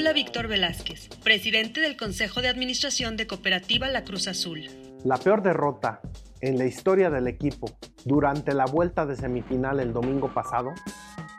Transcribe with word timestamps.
Habla 0.00 0.14
Víctor 0.14 0.48
Velázquez, 0.48 1.10
presidente 1.22 1.82
del 1.82 1.94
Consejo 1.94 2.40
de 2.40 2.48
Administración 2.48 3.18
de 3.18 3.26
Cooperativa 3.26 3.86
La 3.88 4.02
Cruz 4.02 4.28
Azul. 4.28 4.66
La 5.04 5.18
peor 5.18 5.42
derrota 5.42 6.00
en 6.40 6.56
la 6.56 6.64
historia 6.64 7.10
del 7.10 7.28
equipo 7.28 7.70
durante 8.06 8.54
la 8.54 8.64
vuelta 8.64 9.04
de 9.04 9.14
semifinal 9.14 9.78
el 9.78 9.92
domingo 9.92 10.32
pasado 10.32 10.70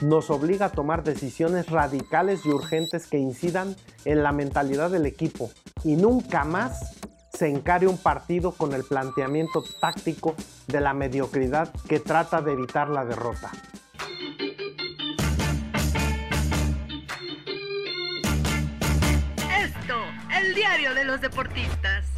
nos 0.02 0.30
obliga 0.30 0.68
a 0.68 0.72
tomar 0.72 1.04
decisiones 1.04 1.72
radicales 1.72 2.42
y 2.46 2.50
urgentes 2.50 3.08
que 3.08 3.18
incidan 3.18 3.76
en 4.05 4.22
la 4.22 4.32
mentalidad 4.32 4.91
del 4.91 5.08
equipo 5.08 5.50
y 5.84 5.96
nunca 5.96 6.44
más 6.44 7.02
se 7.34 7.48
encare 7.48 7.88
un 7.88 7.98
partido 7.98 8.52
con 8.52 8.76
el 8.76 8.84
planteamiento 8.84 9.64
táctico 9.80 10.36
de 10.68 10.82
la 10.82 10.94
mediocridad 10.94 11.74
que 11.90 12.00
trata 12.00 12.44
de 12.44 12.52
evitar 12.52 12.90
la 12.91 13.05
derrota. 13.05 13.50
Los 21.12 21.20
deportistas. 21.20 22.10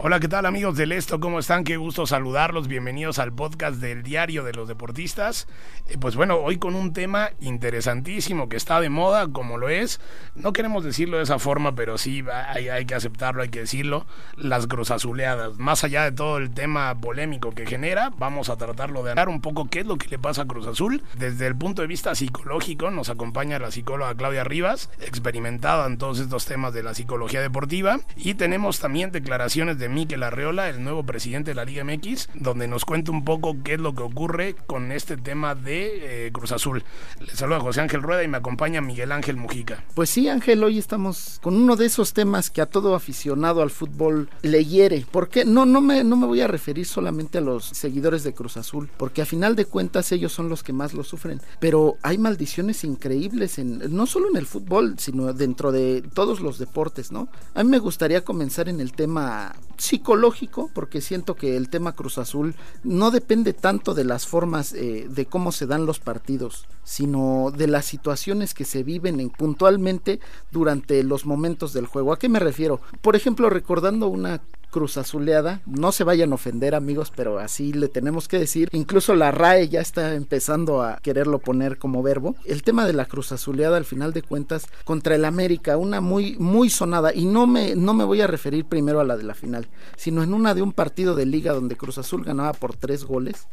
Hola, 0.00 0.20
¿qué 0.20 0.28
tal 0.28 0.46
amigos 0.46 0.76
del 0.76 0.92
Esto? 0.92 1.18
¿Cómo 1.18 1.40
están? 1.40 1.64
Qué 1.64 1.76
gusto 1.76 2.06
saludarlos. 2.06 2.68
Bienvenidos 2.68 3.18
al 3.18 3.32
podcast 3.32 3.78
del 3.78 4.04
Diario 4.04 4.44
de 4.44 4.52
los 4.52 4.68
Deportistas. 4.68 5.48
Eh, 5.88 5.96
pues 5.98 6.14
bueno, 6.14 6.36
hoy 6.36 6.56
con 6.58 6.76
un 6.76 6.92
tema 6.92 7.30
interesantísimo 7.40 8.48
que 8.48 8.56
está 8.56 8.80
de 8.80 8.90
moda, 8.90 9.26
como 9.26 9.58
lo 9.58 9.68
es. 9.68 10.00
No 10.36 10.52
queremos 10.52 10.84
decirlo 10.84 11.16
de 11.16 11.24
esa 11.24 11.40
forma, 11.40 11.74
pero 11.74 11.98
sí 11.98 12.22
hay, 12.30 12.86
que 12.86 12.94
aceptarlo, 12.94 13.42
hay 13.42 13.48
que 13.48 13.58
decirlo. 13.58 14.06
Las 14.36 14.68
cruzazuleadas. 14.68 15.58
Más 15.58 15.82
allá 15.82 16.04
de 16.04 16.12
todo 16.12 16.38
el 16.38 16.52
tema 16.52 16.94
polémico 17.00 17.50
que 17.50 17.66
genera, 17.66 18.12
vamos 18.16 18.50
a 18.50 18.56
tratarlo 18.56 19.02
de 19.02 19.10
hablar 19.10 19.28
un 19.28 19.40
poco 19.40 19.68
qué 19.68 19.80
es 19.80 19.86
lo 19.86 19.98
que 19.98 20.06
le 20.06 20.20
pasa 20.20 20.42
a 20.42 20.46
Cruz 20.46 20.68
Azul. 20.68 21.02
Desde 21.16 21.48
el 21.48 21.56
punto 21.56 21.82
de 21.82 21.88
vista 21.88 22.14
psicológico, 22.14 22.92
nos 22.92 23.08
acompaña 23.08 23.58
la 23.58 23.72
psicóloga 23.72 24.14
Claudia 24.14 24.44
Rivas, 24.44 24.90
experimentada 25.00 25.88
en 25.88 25.98
todos 25.98 26.20
estos 26.20 26.44
temas 26.44 26.72
de 26.72 26.84
la 26.84 26.94
psicología 26.94 27.40
deportiva. 27.40 27.98
Y 28.14 28.34
tenemos 28.34 28.78
también 28.78 29.10
declaraciones 29.10 29.76
de 29.76 29.87
Miquel 29.88 30.22
Arreola, 30.22 30.68
el 30.68 30.82
nuevo 30.82 31.04
presidente 31.04 31.50
de 31.50 31.54
la 31.54 31.64
Liga 31.64 31.84
MX, 31.84 32.28
donde 32.34 32.68
nos 32.68 32.84
cuenta 32.84 33.10
un 33.10 33.24
poco 33.24 33.56
qué 33.62 33.74
es 33.74 33.80
lo 33.80 33.94
que 33.94 34.02
ocurre 34.02 34.54
con 34.66 34.92
este 34.92 35.16
tema 35.16 35.54
de 35.54 36.26
eh, 36.26 36.32
Cruz 36.32 36.52
Azul. 36.52 36.84
Les 37.20 37.36
saluda 37.36 37.60
José 37.60 37.80
Ángel 37.80 38.02
Rueda 38.02 38.22
y 38.22 38.28
me 38.28 38.36
acompaña 38.36 38.80
Miguel 38.80 39.12
Ángel 39.12 39.36
Mujica. 39.36 39.84
Pues 39.94 40.10
sí, 40.10 40.28
Ángel, 40.28 40.62
hoy 40.62 40.78
estamos 40.78 41.38
con 41.42 41.54
uno 41.54 41.76
de 41.76 41.86
esos 41.86 42.12
temas 42.12 42.50
que 42.50 42.60
a 42.60 42.66
todo 42.66 42.94
aficionado 42.94 43.62
al 43.62 43.70
fútbol 43.70 44.28
le 44.42 44.64
hiere. 44.64 45.06
Porque 45.10 45.44
no, 45.44 45.66
no, 45.66 45.80
me, 45.80 46.04
no 46.04 46.16
me 46.16 46.26
voy 46.26 46.40
a 46.40 46.46
referir 46.46 46.86
solamente 46.86 47.38
a 47.38 47.42
los 47.42 47.64
seguidores 47.64 48.24
de 48.24 48.34
Cruz 48.34 48.56
Azul, 48.56 48.88
porque 48.96 49.22
a 49.22 49.26
final 49.26 49.56
de 49.56 49.64
cuentas 49.64 50.12
ellos 50.12 50.32
son 50.32 50.48
los 50.48 50.62
que 50.62 50.72
más 50.72 50.94
lo 50.94 51.04
sufren. 51.04 51.40
Pero 51.60 51.96
hay 52.02 52.18
maldiciones 52.18 52.84
increíbles, 52.84 53.58
en, 53.58 53.94
no 53.94 54.06
solo 54.06 54.28
en 54.28 54.36
el 54.36 54.46
fútbol, 54.46 54.96
sino 54.98 55.32
dentro 55.32 55.72
de 55.72 56.02
todos 56.14 56.40
los 56.40 56.58
deportes, 56.58 57.12
¿no? 57.12 57.28
A 57.54 57.62
mí 57.62 57.70
me 57.70 57.78
gustaría 57.78 58.24
comenzar 58.24 58.68
en 58.68 58.80
el 58.80 58.92
tema 58.92 59.54
psicológico, 59.78 60.70
porque 60.74 61.00
siento 61.00 61.36
que 61.36 61.56
el 61.56 61.70
tema 61.70 61.92
Cruz 61.92 62.18
Azul 62.18 62.54
no 62.82 63.10
depende 63.10 63.52
tanto 63.52 63.94
de 63.94 64.04
las 64.04 64.26
formas 64.26 64.74
eh, 64.74 65.06
de 65.08 65.26
cómo 65.26 65.52
se 65.52 65.66
dan 65.66 65.86
los 65.86 66.00
partidos, 66.00 66.66
sino 66.84 67.52
de 67.56 67.68
las 67.68 67.86
situaciones 67.86 68.54
que 68.54 68.64
se 68.64 68.82
viven 68.82 69.20
en, 69.20 69.30
puntualmente 69.30 70.20
durante 70.50 71.02
los 71.04 71.24
momentos 71.24 71.72
del 71.72 71.86
juego. 71.86 72.12
¿A 72.12 72.18
qué 72.18 72.28
me 72.28 72.40
refiero? 72.40 72.80
Por 73.00 73.16
ejemplo, 73.16 73.48
recordando 73.48 74.08
una 74.08 74.42
Cruz 74.78 74.96
Azuleada. 74.96 75.60
No 75.66 75.90
se 75.90 76.04
vayan 76.04 76.30
a 76.30 76.36
ofender, 76.36 76.76
amigos, 76.76 77.12
pero 77.12 77.40
así 77.40 77.72
le 77.72 77.88
tenemos 77.88 78.28
que 78.28 78.38
decir. 78.38 78.68
Incluso 78.70 79.16
la 79.16 79.32
RAE 79.32 79.68
ya 79.68 79.80
está 79.80 80.14
empezando 80.14 80.84
a 80.84 80.98
quererlo 80.98 81.40
poner 81.40 81.78
como 81.78 82.00
verbo. 82.00 82.36
El 82.44 82.62
tema 82.62 82.86
de 82.86 82.92
la 82.92 83.06
Cruz 83.06 83.32
Azuleada, 83.32 83.76
al 83.76 83.84
final 83.84 84.12
de 84.12 84.22
cuentas, 84.22 84.68
contra 84.84 85.16
el 85.16 85.24
América, 85.24 85.76
una 85.76 86.00
muy, 86.00 86.36
muy 86.38 86.70
sonada. 86.70 87.12
Y 87.12 87.24
no 87.24 87.48
me, 87.48 87.74
no 87.74 87.92
me 87.92 88.04
voy 88.04 88.20
a 88.20 88.28
referir 88.28 88.66
primero 88.66 89.00
a 89.00 89.04
la 89.04 89.16
de 89.16 89.24
la 89.24 89.34
final, 89.34 89.66
sino 89.96 90.22
en 90.22 90.32
una 90.32 90.54
de 90.54 90.62
un 90.62 90.72
partido 90.72 91.16
de 91.16 91.26
liga 91.26 91.54
donde 91.54 91.74
Cruz 91.74 91.98
Azul 91.98 92.22
ganaba 92.22 92.52
por 92.52 92.76
tres 92.76 93.04
goles 93.04 93.48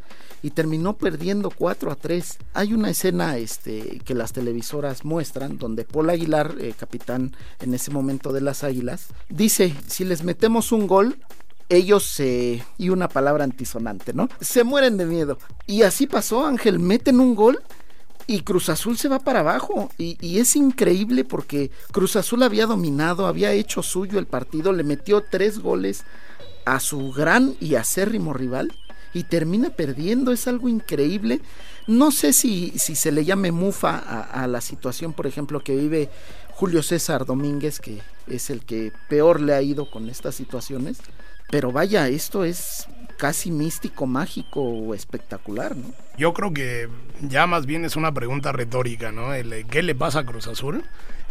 y 0.46 0.52
terminó 0.52 0.96
perdiendo 0.96 1.50
4 1.50 1.92
a 1.92 1.96
3. 1.96 2.38
Hay 2.54 2.74
una 2.76 2.92
escena 2.92 3.36
este, 3.38 4.00
que 4.06 4.14
las 4.14 4.32
televisoras 4.32 5.04
muestran 5.04 5.58
donde 5.58 5.86
Paul 5.86 6.12
Aguilar, 6.12 6.54
eh, 6.60 6.76
capitán 6.78 7.36
en 7.60 7.74
ese 7.74 7.90
momento 7.90 8.32
de 8.32 8.42
las 8.42 8.64
Águilas, 8.64 9.08
dice, 9.28 9.76
si 9.88 10.04
les 10.04 10.24
metemos 10.24 10.72
un 10.72 10.86
gol, 10.86 11.15
ellos 11.70 12.04
se... 12.04 12.64
y 12.78 12.90
una 12.90 13.08
palabra 13.08 13.44
antisonante, 13.44 14.14
¿no? 14.14 14.30
Se 14.40 14.64
mueren 14.64 14.98
de 14.98 15.06
miedo. 15.06 15.38
Y 15.68 15.82
así 15.84 16.08
pasó, 16.08 16.46
Ángel, 16.46 16.80
meten 16.80 17.20
un 17.20 17.36
gol 17.36 17.62
y 18.28 18.42
Cruz 18.42 18.70
Azul 18.70 18.98
se 18.98 19.08
va 19.08 19.20
para 19.20 19.40
abajo. 19.40 19.90
Y, 19.98 20.40
es 20.40 20.56
increíble 20.56 21.24
porque 21.24 21.72
Cruz 21.92 22.16
Azul 22.16 22.44
había 22.44 22.66
dominado, 22.66 23.28
había 23.28 23.52
hecho 23.52 23.84
suyo 23.84 24.20
el 24.20 24.26
partido, 24.26 24.74
le 24.74 24.84
metió 24.84 25.22
tres 25.22 25.60
goles 25.60 26.04
a 26.66 26.80
su 26.80 27.12
gran 27.12 27.56
y 27.60 27.76
acérrimo 27.76 28.34
rival 28.34 28.74
y 29.14 29.24
termina 29.24 29.70
perdiendo. 29.70 30.32
Es 30.32 30.48
algo 30.48 30.70
increíble. 30.70 31.42
No 31.88 32.12
sé 32.12 32.34
si, 32.34 32.74
si 32.78 32.96
se 32.96 33.12
le 33.12 33.26
llame 33.26 33.52
mufa 33.52 33.98
a, 33.98 34.44
a 34.44 34.48
la 34.48 34.62
situación, 34.62 35.14
por 35.14 35.28
ejemplo, 35.28 35.60
que 35.62 35.76
vive 35.76 36.10
Julio 36.52 36.82
César 36.82 37.26
Domínguez, 37.26 37.80
que 37.80 38.02
es 38.28 38.50
el 38.50 38.66
que 38.66 38.92
peor 39.10 39.42
le 39.42 39.54
ha 39.54 39.62
ido 39.62 39.90
con 39.90 40.10
estas 40.10 40.36
situaciones. 40.36 40.98
Pero 41.50 41.72
vaya, 41.72 42.08
esto 42.08 42.44
es 42.44 42.88
casi 43.18 43.52
místico, 43.52 44.06
mágico 44.06 44.62
o 44.62 44.94
espectacular, 44.94 45.76
¿no? 45.76 45.94
Yo 46.18 46.34
creo 46.34 46.54
que 46.54 46.90
ya 47.22 47.48
más 47.48 47.66
bien 47.66 47.86
es 47.86 47.96
una 47.96 48.14
pregunta 48.14 48.52
retórica, 48.52 49.12
¿no? 49.12 49.34
El, 49.34 49.66
¿Qué 49.68 49.84
le 49.84 49.96
pasa 49.96 50.20
a 50.20 50.26
Cruz 50.26 50.48
Azul? 50.48 50.84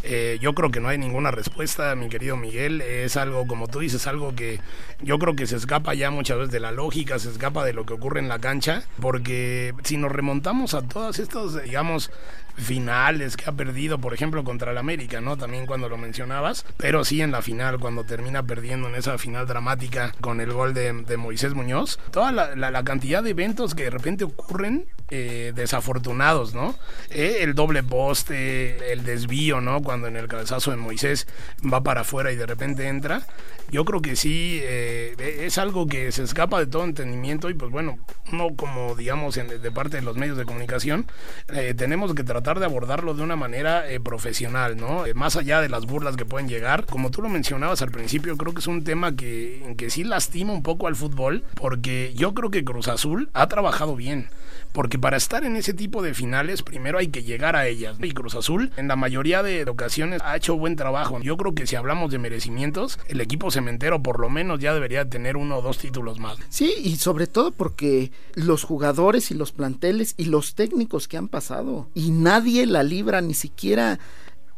Eh, 0.07 0.37
yo 0.39 0.53
creo 0.53 0.69
que 0.69 0.79
no 0.79 0.89
hay 0.89 0.99
ninguna 0.99 1.31
respuesta, 1.31 1.95
mi 1.95 2.09
querido 2.09 2.37
Miguel. 2.37 2.81
Es 2.81 3.17
algo, 3.17 3.47
como 3.47 3.67
tú 3.67 3.79
dices, 3.79 4.05
algo 4.05 4.35
que 4.35 4.59
yo 5.01 5.17
creo 5.17 5.35
que 5.35 5.47
se 5.47 5.55
escapa 5.55 5.95
ya 5.95 6.11
muchas 6.11 6.37
veces 6.37 6.51
de 6.51 6.59
la 6.59 6.71
lógica, 6.71 7.17
se 7.17 7.31
escapa 7.31 7.65
de 7.65 7.73
lo 7.73 7.87
que 7.87 7.93
ocurre 7.93 8.19
en 8.19 8.29
la 8.29 8.37
cancha, 8.37 8.83
porque 9.01 9.73
si 9.83 9.97
nos 9.97 10.11
remontamos 10.11 10.75
a 10.75 10.83
todas 10.83 11.17
estas, 11.17 11.63
digamos, 11.63 12.11
finales 12.55 13.35
que 13.35 13.49
ha 13.49 13.53
perdido, 13.53 13.99
por 13.99 14.13
ejemplo, 14.13 14.43
contra 14.43 14.71
el 14.71 14.77
América, 14.77 15.21
¿no? 15.21 15.37
También 15.37 15.65
cuando 15.65 15.89
lo 15.89 15.97
mencionabas, 15.97 16.65
pero 16.77 17.03
sí 17.03 17.21
en 17.21 17.31
la 17.31 17.41
final, 17.41 17.79
cuando 17.79 18.03
termina 18.03 18.43
perdiendo 18.43 18.87
en 18.87 18.95
esa 18.95 19.17
final 19.17 19.47
dramática 19.47 20.13
con 20.21 20.41
el 20.41 20.53
gol 20.53 20.73
de, 20.73 20.93
Moisés 21.17 21.53
Muñoz, 21.53 21.99
toda 22.11 22.31
la, 22.31 22.83
cantidad 22.83 23.23
de 23.23 23.31
eventos 23.31 23.73
que 23.73 23.85
de 23.85 23.89
repente 23.89 24.23
ocurren 24.23 24.74
eh, 25.09 25.53
desafortunados, 25.55 26.53
¿no? 26.53 26.75
Eh, 27.09 27.37
el 27.41 27.53
doble 27.53 27.83
poste, 27.83 28.91
el 28.91 29.03
desvío, 29.03 29.61
¿no? 29.61 29.81
Cuando 29.81 30.07
en 30.07 30.15
el 30.17 30.27
cabezazo 30.27 30.71
de 30.71 30.77
Moisés 30.77 31.27
va 31.61 31.83
para 31.83 32.01
afuera 32.01 32.31
y 32.31 32.35
de 32.35 32.45
repente 32.45 32.87
entra. 32.87 33.25
Yo 33.71 33.83
creo 33.83 34.01
que 34.01 34.15
sí, 34.15 34.59
eh, 34.61 35.15
es 35.41 35.57
algo 35.57 35.87
que 35.87 36.11
se 36.11 36.23
escapa 36.23 36.59
de 36.59 36.67
todo 36.67 36.83
entendimiento 36.83 37.49
y 37.49 37.55
pues 37.55 37.71
bueno, 37.71 37.97
no 38.31 38.55
como 38.55 38.95
digamos 38.95 39.37
en, 39.37 39.47
de 39.47 39.71
parte 39.71 39.97
de 39.97 40.03
los 40.03 40.15
medios 40.17 40.37
de 40.37 40.45
comunicación, 40.45 41.07
eh, 41.51 41.73
tenemos 41.75 42.13
que 42.13 42.23
tratar 42.23 42.59
de 42.59 42.65
abordarlo 42.65 43.15
de 43.15 43.23
una 43.23 43.35
manera 43.35 43.89
eh, 43.89 43.99
profesional, 43.99 44.77
¿no? 44.77 45.03
más 45.15 45.35
allá 45.35 45.61
de 45.61 45.69
las 45.69 45.87
burlas 45.87 46.15
que 46.15 46.25
pueden 46.25 46.47
llegar. 46.47 46.85
Como 46.85 47.09
tú 47.09 47.21
lo 47.21 47.29
mencionabas 47.29 47.81
al 47.81 47.91
principio, 47.91 48.37
creo 48.37 48.53
que 48.53 48.59
es 48.59 48.67
un 48.67 48.83
tema 48.83 49.15
que, 49.15 49.73
que 49.77 49.89
sí 49.89 50.03
lastima 50.03 50.53
un 50.53 50.63
poco 50.63 50.87
al 50.87 50.95
fútbol, 50.95 51.43
porque 51.55 52.13
yo 52.15 52.33
creo 52.35 52.51
que 52.51 52.63
Cruz 52.63 52.87
Azul 52.87 53.29
ha 53.33 53.47
trabajado 53.47 53.95
bien 53.95 54.29
porque 54.75 54.99
para 54.99 55.15
estar 55.15 55.45
en 55.45 55.55
ese 55.55 55.73
tipo 55.73 56.03
de 56.03 56.13
finales 56.13 56.61
primero 56.61 56.97
hay 56.97 57.07
que 57.07 57.23
llegar 57.23 57.55
a 57.55 57.65
ellas. 57.65 57.97
Y 58.03 58.11
Cruz 58.11 58.35
Azul 58.35 58.73
en 58.75 58.89
la 58.89 58.97
mayoría 58.97 59.41
de 59.41 59.63
ocasiones 59.63 60.21
ha 60.23 60.35
hecho 60.35 60.57
buen 60.57 60.75
trabajo. 60.75 61.19
Yo 61.21 61.37
creo 61.37 61.55
que 61.55 61.65
si 61.65 61.77
hablamos 61.77 62.11
de 62.11 62.19
merecimientos, 62.19 62.99
el 63.07 63.21
equipo 63.21 63.49
cementero 63.51 64.03
por 64.03 64.19
lo 64.19 64.29
menos 64.29 64.59
ya 64.59 64.73
debería 64.73 65.09
tener 65.09 65.37
uno 65.37 65.57
o 65.57 65.61
dos 65.61 65.77
títulos 65.77 66.19
más. 66.19 66.37
Sí, 66.49 66.73
y 66.83 66.97
sobre 66.97 67.25
todo 67.27 67.51
porque 67.51 68.11
los 68.33 68.65
jugadores 68.65 69.31
y 69.31 69.33
los 69.33 69.53
planteles 69.53 70.13
y 70.17 70.25
los 70.25 70.55
técnicos 70.55 71.07
que 71.07 71.15
han 71.15 71.29
pasado 71.29 71.89
y 71.93 72.11
nadie 72.11 72.65
la 72.65 72.83
libra 72.83 73.21
ni 73.21 73.33
siquiera 73.33 73.97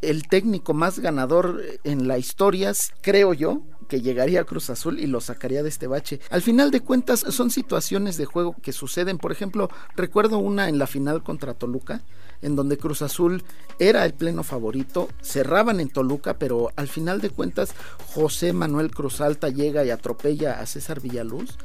el 0.02 0.28
técnico 0.28 0.74
más 0.74 1.00
ganador 1.00 1.62
en 1.84 2.08
la 2.08 2.18
historia, 2.18 2.72
creo 3.02 3.34
yo, 3.34 3.62
que 3.88 4.02
llegaría 4.02 4.42
a 4.42 4.46
Cruz 4.46 4.70
Azul 4.70 5.00
y 5.00 5.08
lo 5.08 5.22
sacaría 5.22 5.64
de 5.64 5.70
este 5.70 5.88
bache. 5.88 6.20
Al 6.30 6.42
final 6.42 6.72
de 6.72 6.82
cuentas 6.82 7.22
son 7.30 7.50
situaciones 7.50 8.18
de 8.18 8.26
juego 8.26 8.56
que 8.62 8.74
suceden. 8.74 9.18
Por 9.18 9.32
ejemplo, 9.32 9.70
recuerdo 9.96 10.38
una 10.38 10.70
en 10.70 10.78
la 10.78 10.88
final 10.88 11.24
contra 11.24 11.54
Toluca, 11.54 12.02
en 12.42 12.56
donde 12.56 12.78
Cruz 12.78 13.02
Azul 13.02 13.44
era 13.80 14.06
el 14.06 14.14
pleno 14.14 14.44
favorito, 14.44 15.10
cerraban 15.22 15.80
en 15.80 15.90
Toluca, 15.90 16.36
pero 16.38 16.72
al 16.76 16.88
final 16.88 17.22
de 17.22 17.30
cuentas 17.30 17.74
José 18.14 18.54
Manuel 18.54 18.92
Cruz 18.92 19.22
Alta 19.22 19.50
llega 19.50 19.84
y 19.86 19.90
atropella 19.90 20.60
a 20.60 20.66
César 20.66 21.02
Villaluz 21.02 21.58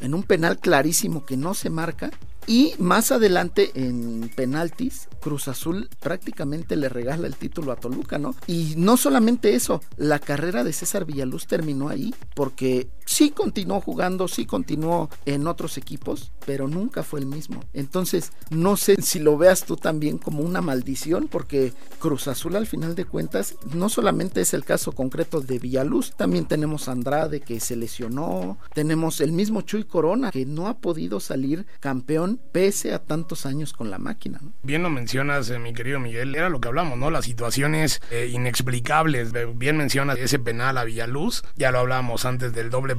en 0.00 0.14
un 0.14 0.22
penal 0.22 0.58
clarísimo 0.58 1.24
que 1.24 1.36
no 1.36 1.54
se 1.54 1.70
marca 1.70 2.10
y 2.46 2.74
más 2.78 3.12
adelante 3.12 3.70
en 3.74 4.30
penaltis, 4.34 5.08
Cruz 5.20 5.48
Azul 5.48 5.88
prácticamente 6.00 6.76
le 6.76 6.88
regala 6.88 7.26
el 7.26 7.36
título 7.36 7.72
a 7.72 7.76
Toluca, 7.76 8.18
¿no? 8.18 8.34
Y 8.46 8.74
no 8.76 8.96
solamente 8.96 9.54
eso, 9.54 9.82
la 9.96 10.18
carrera 10.18 10.64
de 10.64 10.72
César 10.72 11.04
Villaluz 11.04 11.46
terminó 11.46 11.88
ahí, 11.88 12.14
porque 12.34 12.88
sí 13.20 13.32
continuó 13.32 13.82
jugando, 13.82 14.28
sí 14.28 14.46
continuó 14.46 15.10
en 15.26 15.46
otros 15.46 15.76
equipos, 15.76 16.32
pero 16.46 16.68
nunca 16.68 17.02
fue 17.02 17.20
el 17.20 17.26
mismo. 17.26 17.62
Entonces, 17.74 18.32
no 18.48 18.78
sé 18.78 18.96
si 19.02 19.18
lo 19.18 19.36
veas 19.36 19.66
tú 19.66 19.76
también 19.76 20.16
como 20.16 20.40
una 20.40 20.62
maldición, 20.62 21.28
porque 21.30 21.74
Cruz 21.98 22.28
Azul 22.28 22.56
al 22.56 22.66
final 22.66 22.94
de 22.94 23.04
cuentas, 23.04 23.56
no 23.74 23.90
solamente 23.90 24.40
es 24.40 24.54
el 24.54 24.64
caso 24.64 24.92
concreto 24.92 25.42
de 25.42 25.58
Villaluz, 25.58 26.12
también 26.12 26.46
tenemos 26.46 26.88
a 26.88 26.92
Andrade 26.92 27.42
que 27.42 27.60
se 27.60 27.76
lesionó, 27.76 28.56
tenemos 28.72 29.20
el 29.20 29.32
mismo 29.32 29.60
Chuy 29.60 29.84
Corona 29.84 30.30
que 30.30 30.46
no 30.46 30.68
ha 30.68 30.78
podido 30.78 31.20
salir 31.20 31.66
campeón 31.78 32.40
pese 32.52 32.94
a 32.94 33.00
tantos 33.00 33.44
años 33.44 33.74
con 33.74 33.90
la 33.90 33.98
máquina. 33.98 34.40
Bien 34.62 34.82
lo 34.82 34.88
mencionas, 34.88 35.50
eh, 35.50 35.58
mi 35.58 35.74
querido 35.74 36.00
Miguel, 36.00 36.34
era 36.34 36.48
lo 36.48 36.58
que 36.58 36.68
hablamos, 36.68 36.96
¿no? 36.96 37.10
Las 37.10 37.26
situaciones 37.26 38.00
eh, 38.10 38.30
inexplicables. 38.32 39.32
Bien 39.56 39.76
mencionas 39.76 40.18
ese 40.18 40.38
penal 40.38 40.78
a 40.78 40.84
Villaluz, 40.84 41.42
ya 41.56 41.70
lo 41.70 41.80
hablábamos 41.80 42.24
antes 42.24 42.54
del 42.54 42.70
doble 42.70 42.94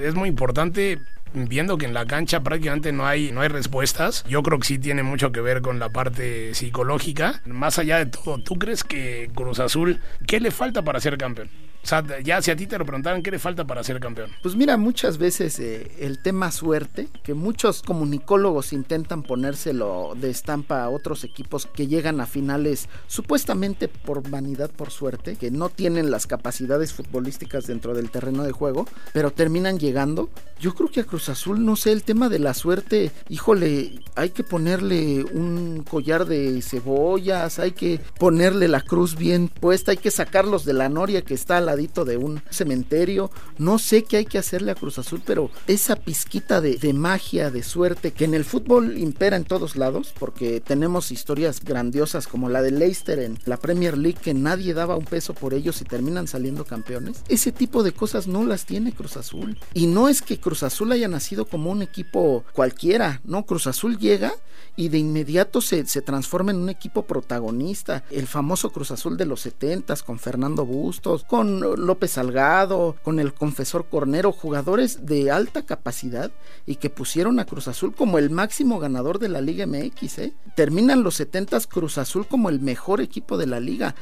Es 0.00 0.14
muy 0.14 0.28
importante 0.28 0.98
viendo 1.32 1.78
que 1.78 1.86
en 1.86 1.94
la 1.94 2.06
cancha 2.06 2.42
prácticamente 2.42 2.92
no 2.92 3.06
hay, 3.06 3.32
no 3.32 3.40
hay 3.40 3.48
respuestas, 3.48 4.24
yo 4.28 4.42
creo 4.42 4.58
que 4.58 4.66
sí 4.66 4.78
tiene 4.78 5.02
mucho 5.02 5.32
que 5.32 5.40
ver 5.40 5.62
con 5.62 5.78
la 5.78 5.90
parte 5.90 6.54
psicológica. 6.54 7.42
Más 7.46 7.78
allá 7.78 7.98
de 7.98 8.06
todo, 8.06 8.38
¿tú 8.38 8.54
crees 8.54 8.84
que 8.84 9.30
Cruz 9.34 9.60
Azul, 9.60 10.00
qué 10.26 10.40
le 10.40 10.50
falta 10.50 10.82
para 10.82 11.00
ser 11.00 11.18
campeón? 11.18 11.48
O 11.86 11.88
sea, 11.88 12.02
ya 12.20 12.42
si 12.42 12.50
a 12.50 12.56
ti 12.56 12.66
te 12.66 12.76
lo 12.78 12.84
preguntaran, 12.84 13.22
¿qué 13.22 13.30
le 13.30 13.38
falta 13.38 13.64
para 13.64 13.84
ser 13.84 14.00
campeón? 14.00 14.32
Pues 14.42 14.56
mira, 14.56 14.76
muchas 14.76 15.18
veces 15.18 15.60
eh, 15.60 15.92
el 16.00 16.20
tema 16.20 16.50
suerte, 16.50 17.06
que 17.22 17.32
muchos 17.32 17.80
comunicólogos 17.80 18.72
intentan 18.72 19.22
ponérselo 19.22 20.14
de 20.16 20.30
estampa 20.30 20.82
a 20.82 20.88
otros 20.88 21.22
equipos 21.22 21.66
que 21.66 21.86
llegan 21.86 22.20
a 22.20 22.26
finales 22.26 22.88
supuestamente 23.06 23.86
por 23.86 24.28
vanidad, 24.28 24.68
por 24.72 24.90
suerte, 24.90 25.36
que 25.36 25.52
no 25.52 25.68
tienen 25.68 26.10
las 26.10 26.26
capacidades 26.26 26.92
futbolísticas 26.92 27.68
dentro 27.68 27.94
del 27.94 28.10
terreno 28.10 28.42
de 28.42 28.50
juego, 28.50 28.88
pero 29.12 29.30
terminan 29.30 29.78
llegando. 29.78 30.28
Yo 30.58 30.74
creo 30.74 30.90
que 30.90 31.02
a 31.02 31.04
Cruz 31.04 31.15
Azul, 31.28 31.64
no 31.64 31.76
sé, 31.76 31.92
el 31.92 32.02
tema 32.02 32.28
de 32.28 32.38
la 32.38 32.54
suerte, 32.54 33.10
híjole, 33.28 34.00
hay 34.14 34.30
que 34.30 34.44
ponerle 34.44 35.24
un 35.24 35.84
collar 35.88 36.26
de 36.26 36.62
cebollas, 36.62 37.58
hay 37.58 37.72
que 37.72 38.00
ponerle 38.18 38.68
la 38.68 38.80
cruz 38.80 39.16
bien 39.16 39.48
puesta, 39.48 39.90
hay 39.90 39.96
que 39.96 40.10
sacarlos 40.10 40.64
de 40.64 40.72
la 40.72 40.88
noria 40.88 41.22
que 41.22 41.34
está 41.34 41.58
al 41.58 41.66
ladito 41.66 42.04
de 42.04 42.16
un 42.16 42.42
cementerio. 42.50 43.30
No 43.58 43.78
sé 43.78 44.04
qué 44.04 44.18
hay 44.18 44.24
que 44.24 44.38
hacerle 44.38 44.72
a 44.72 44.74
Cruz 44.74 44.98
Azul, 44.98 45.22
pero 45.24 45.50
esa 45.66 45.96
pizquita 45.96 46.60
de, 46.60 46.76
de 46.76 46.92
magia, 46.92 47.50
de 47.50 47.62
suerte, 47.62 48.12
que 48.12 48.24
en 48.24 48.34
el 48.34 48.44
fútbol 48.44 48.98
impera 48.98 49.36
en 49.36 49.44
todos 49.44 49.76
lados, 49.76 50.14
porque 50.18 50.60
tenemos 50.60 51.10
historias 51.10 51.60
grandiosas 51.62 52.26
como 52.26 52.48
la 52.48 52.62
de 52.62 52.70
Leicester 52.70 53.18
en 53.18 53.38
la 53.44 53.56
Premier 53.56 53.98
League, 53.98 54.18
que 54.20 54.34
nadie 54.34 54.74
daba 54.74 54.96
un 54.96 55.04
peso 55.04 55.34
por 55.34 55.54
ellos 55.54 55.80
y 55.80 55.84
terminan 55.84 56.26
saliendo 56.26 56.64
campeones. 56.64 57.22
Ese 57.28 57.52
tipo 57.52 57.82
de 57.82 57.92
cosas 57.92 58.26
no 58.26 58.44
las 58.44 58.64
tiene 58.66 58.92
Cruz 58.92 59.16
Azul. 59.16 59.58
Y 59.74 59.86
no 59.86 60.08
es 60.08 60.22
que 60.22 60.38
Cruz 60.38 60.62
Azul 60.62 60.92
haya 60.92 61.05
nacido 61.08 61.46
como 61.46 61.70
un 61.70 61.82
equipo 61.82 62.44
cualquiera, 62.52 63.20
¿no? 63.24 63.46
Cruz 63.46 63.66
Azul 63.66 63.98
llega 63.98 64.32
y 64.76 64.88
de 64.88 64.98
inmediato 64.98 65.60
se, 65.60 65.86
se 65.86 66.02
transforma 66.02 66.50
en 66.50 66.58
un 66.58 66.68
equipo 66.68 67.06
protagonista. 67.06 68.04
El 68.10 68.26
famoso 68.26 68.70
Cruz 68.70 68.90
Azul 68.90 69.16
de 69.16 69.26
los 69.26 69.40
70 69.40 69.96
con 70.04 70.18
Fernando 70.18 70.66
Bustos, 70.66 71.24
con 71.24 71.60
López 71.60 72.12
Salgado, 72.12 72.96
con 73.02 73.18
el 73.20 73.32
confesor 73.32 73.88
Cornero, 73.88 74.32
jugadores 74.32 75.06
de 75.06 75.30
alta 75.30 75.64
capacidad 75.64 76.30
y 76.66 76.76
que 76.76 76.90
pusieron 76.90 77.38
a 77.38 77.46
Cruz 77.46 77.68
Azul 77.68 77.94
como 77.94 78.18
el 78.18 78.30
máximo 78.30 78.78
ganador 78.78 79.18
de 79.18 79.28
la 79.28 79.40
Liga 79.40 79.66
MX. 79.66 80.18
¿eh? 80.18 80.34
Terminan 80.54 81.02
los 81.02 81.14
70 81.14 81.60
Cruz 81.68 81.98
Azul 81.98 82.26
como 82.26 82.48
el 82.48 82.60
mejor 82.60 83.00
equipo 83.00 83.38
de 83.38 83.46
la 83.46 83.60
liga 83.60 83.94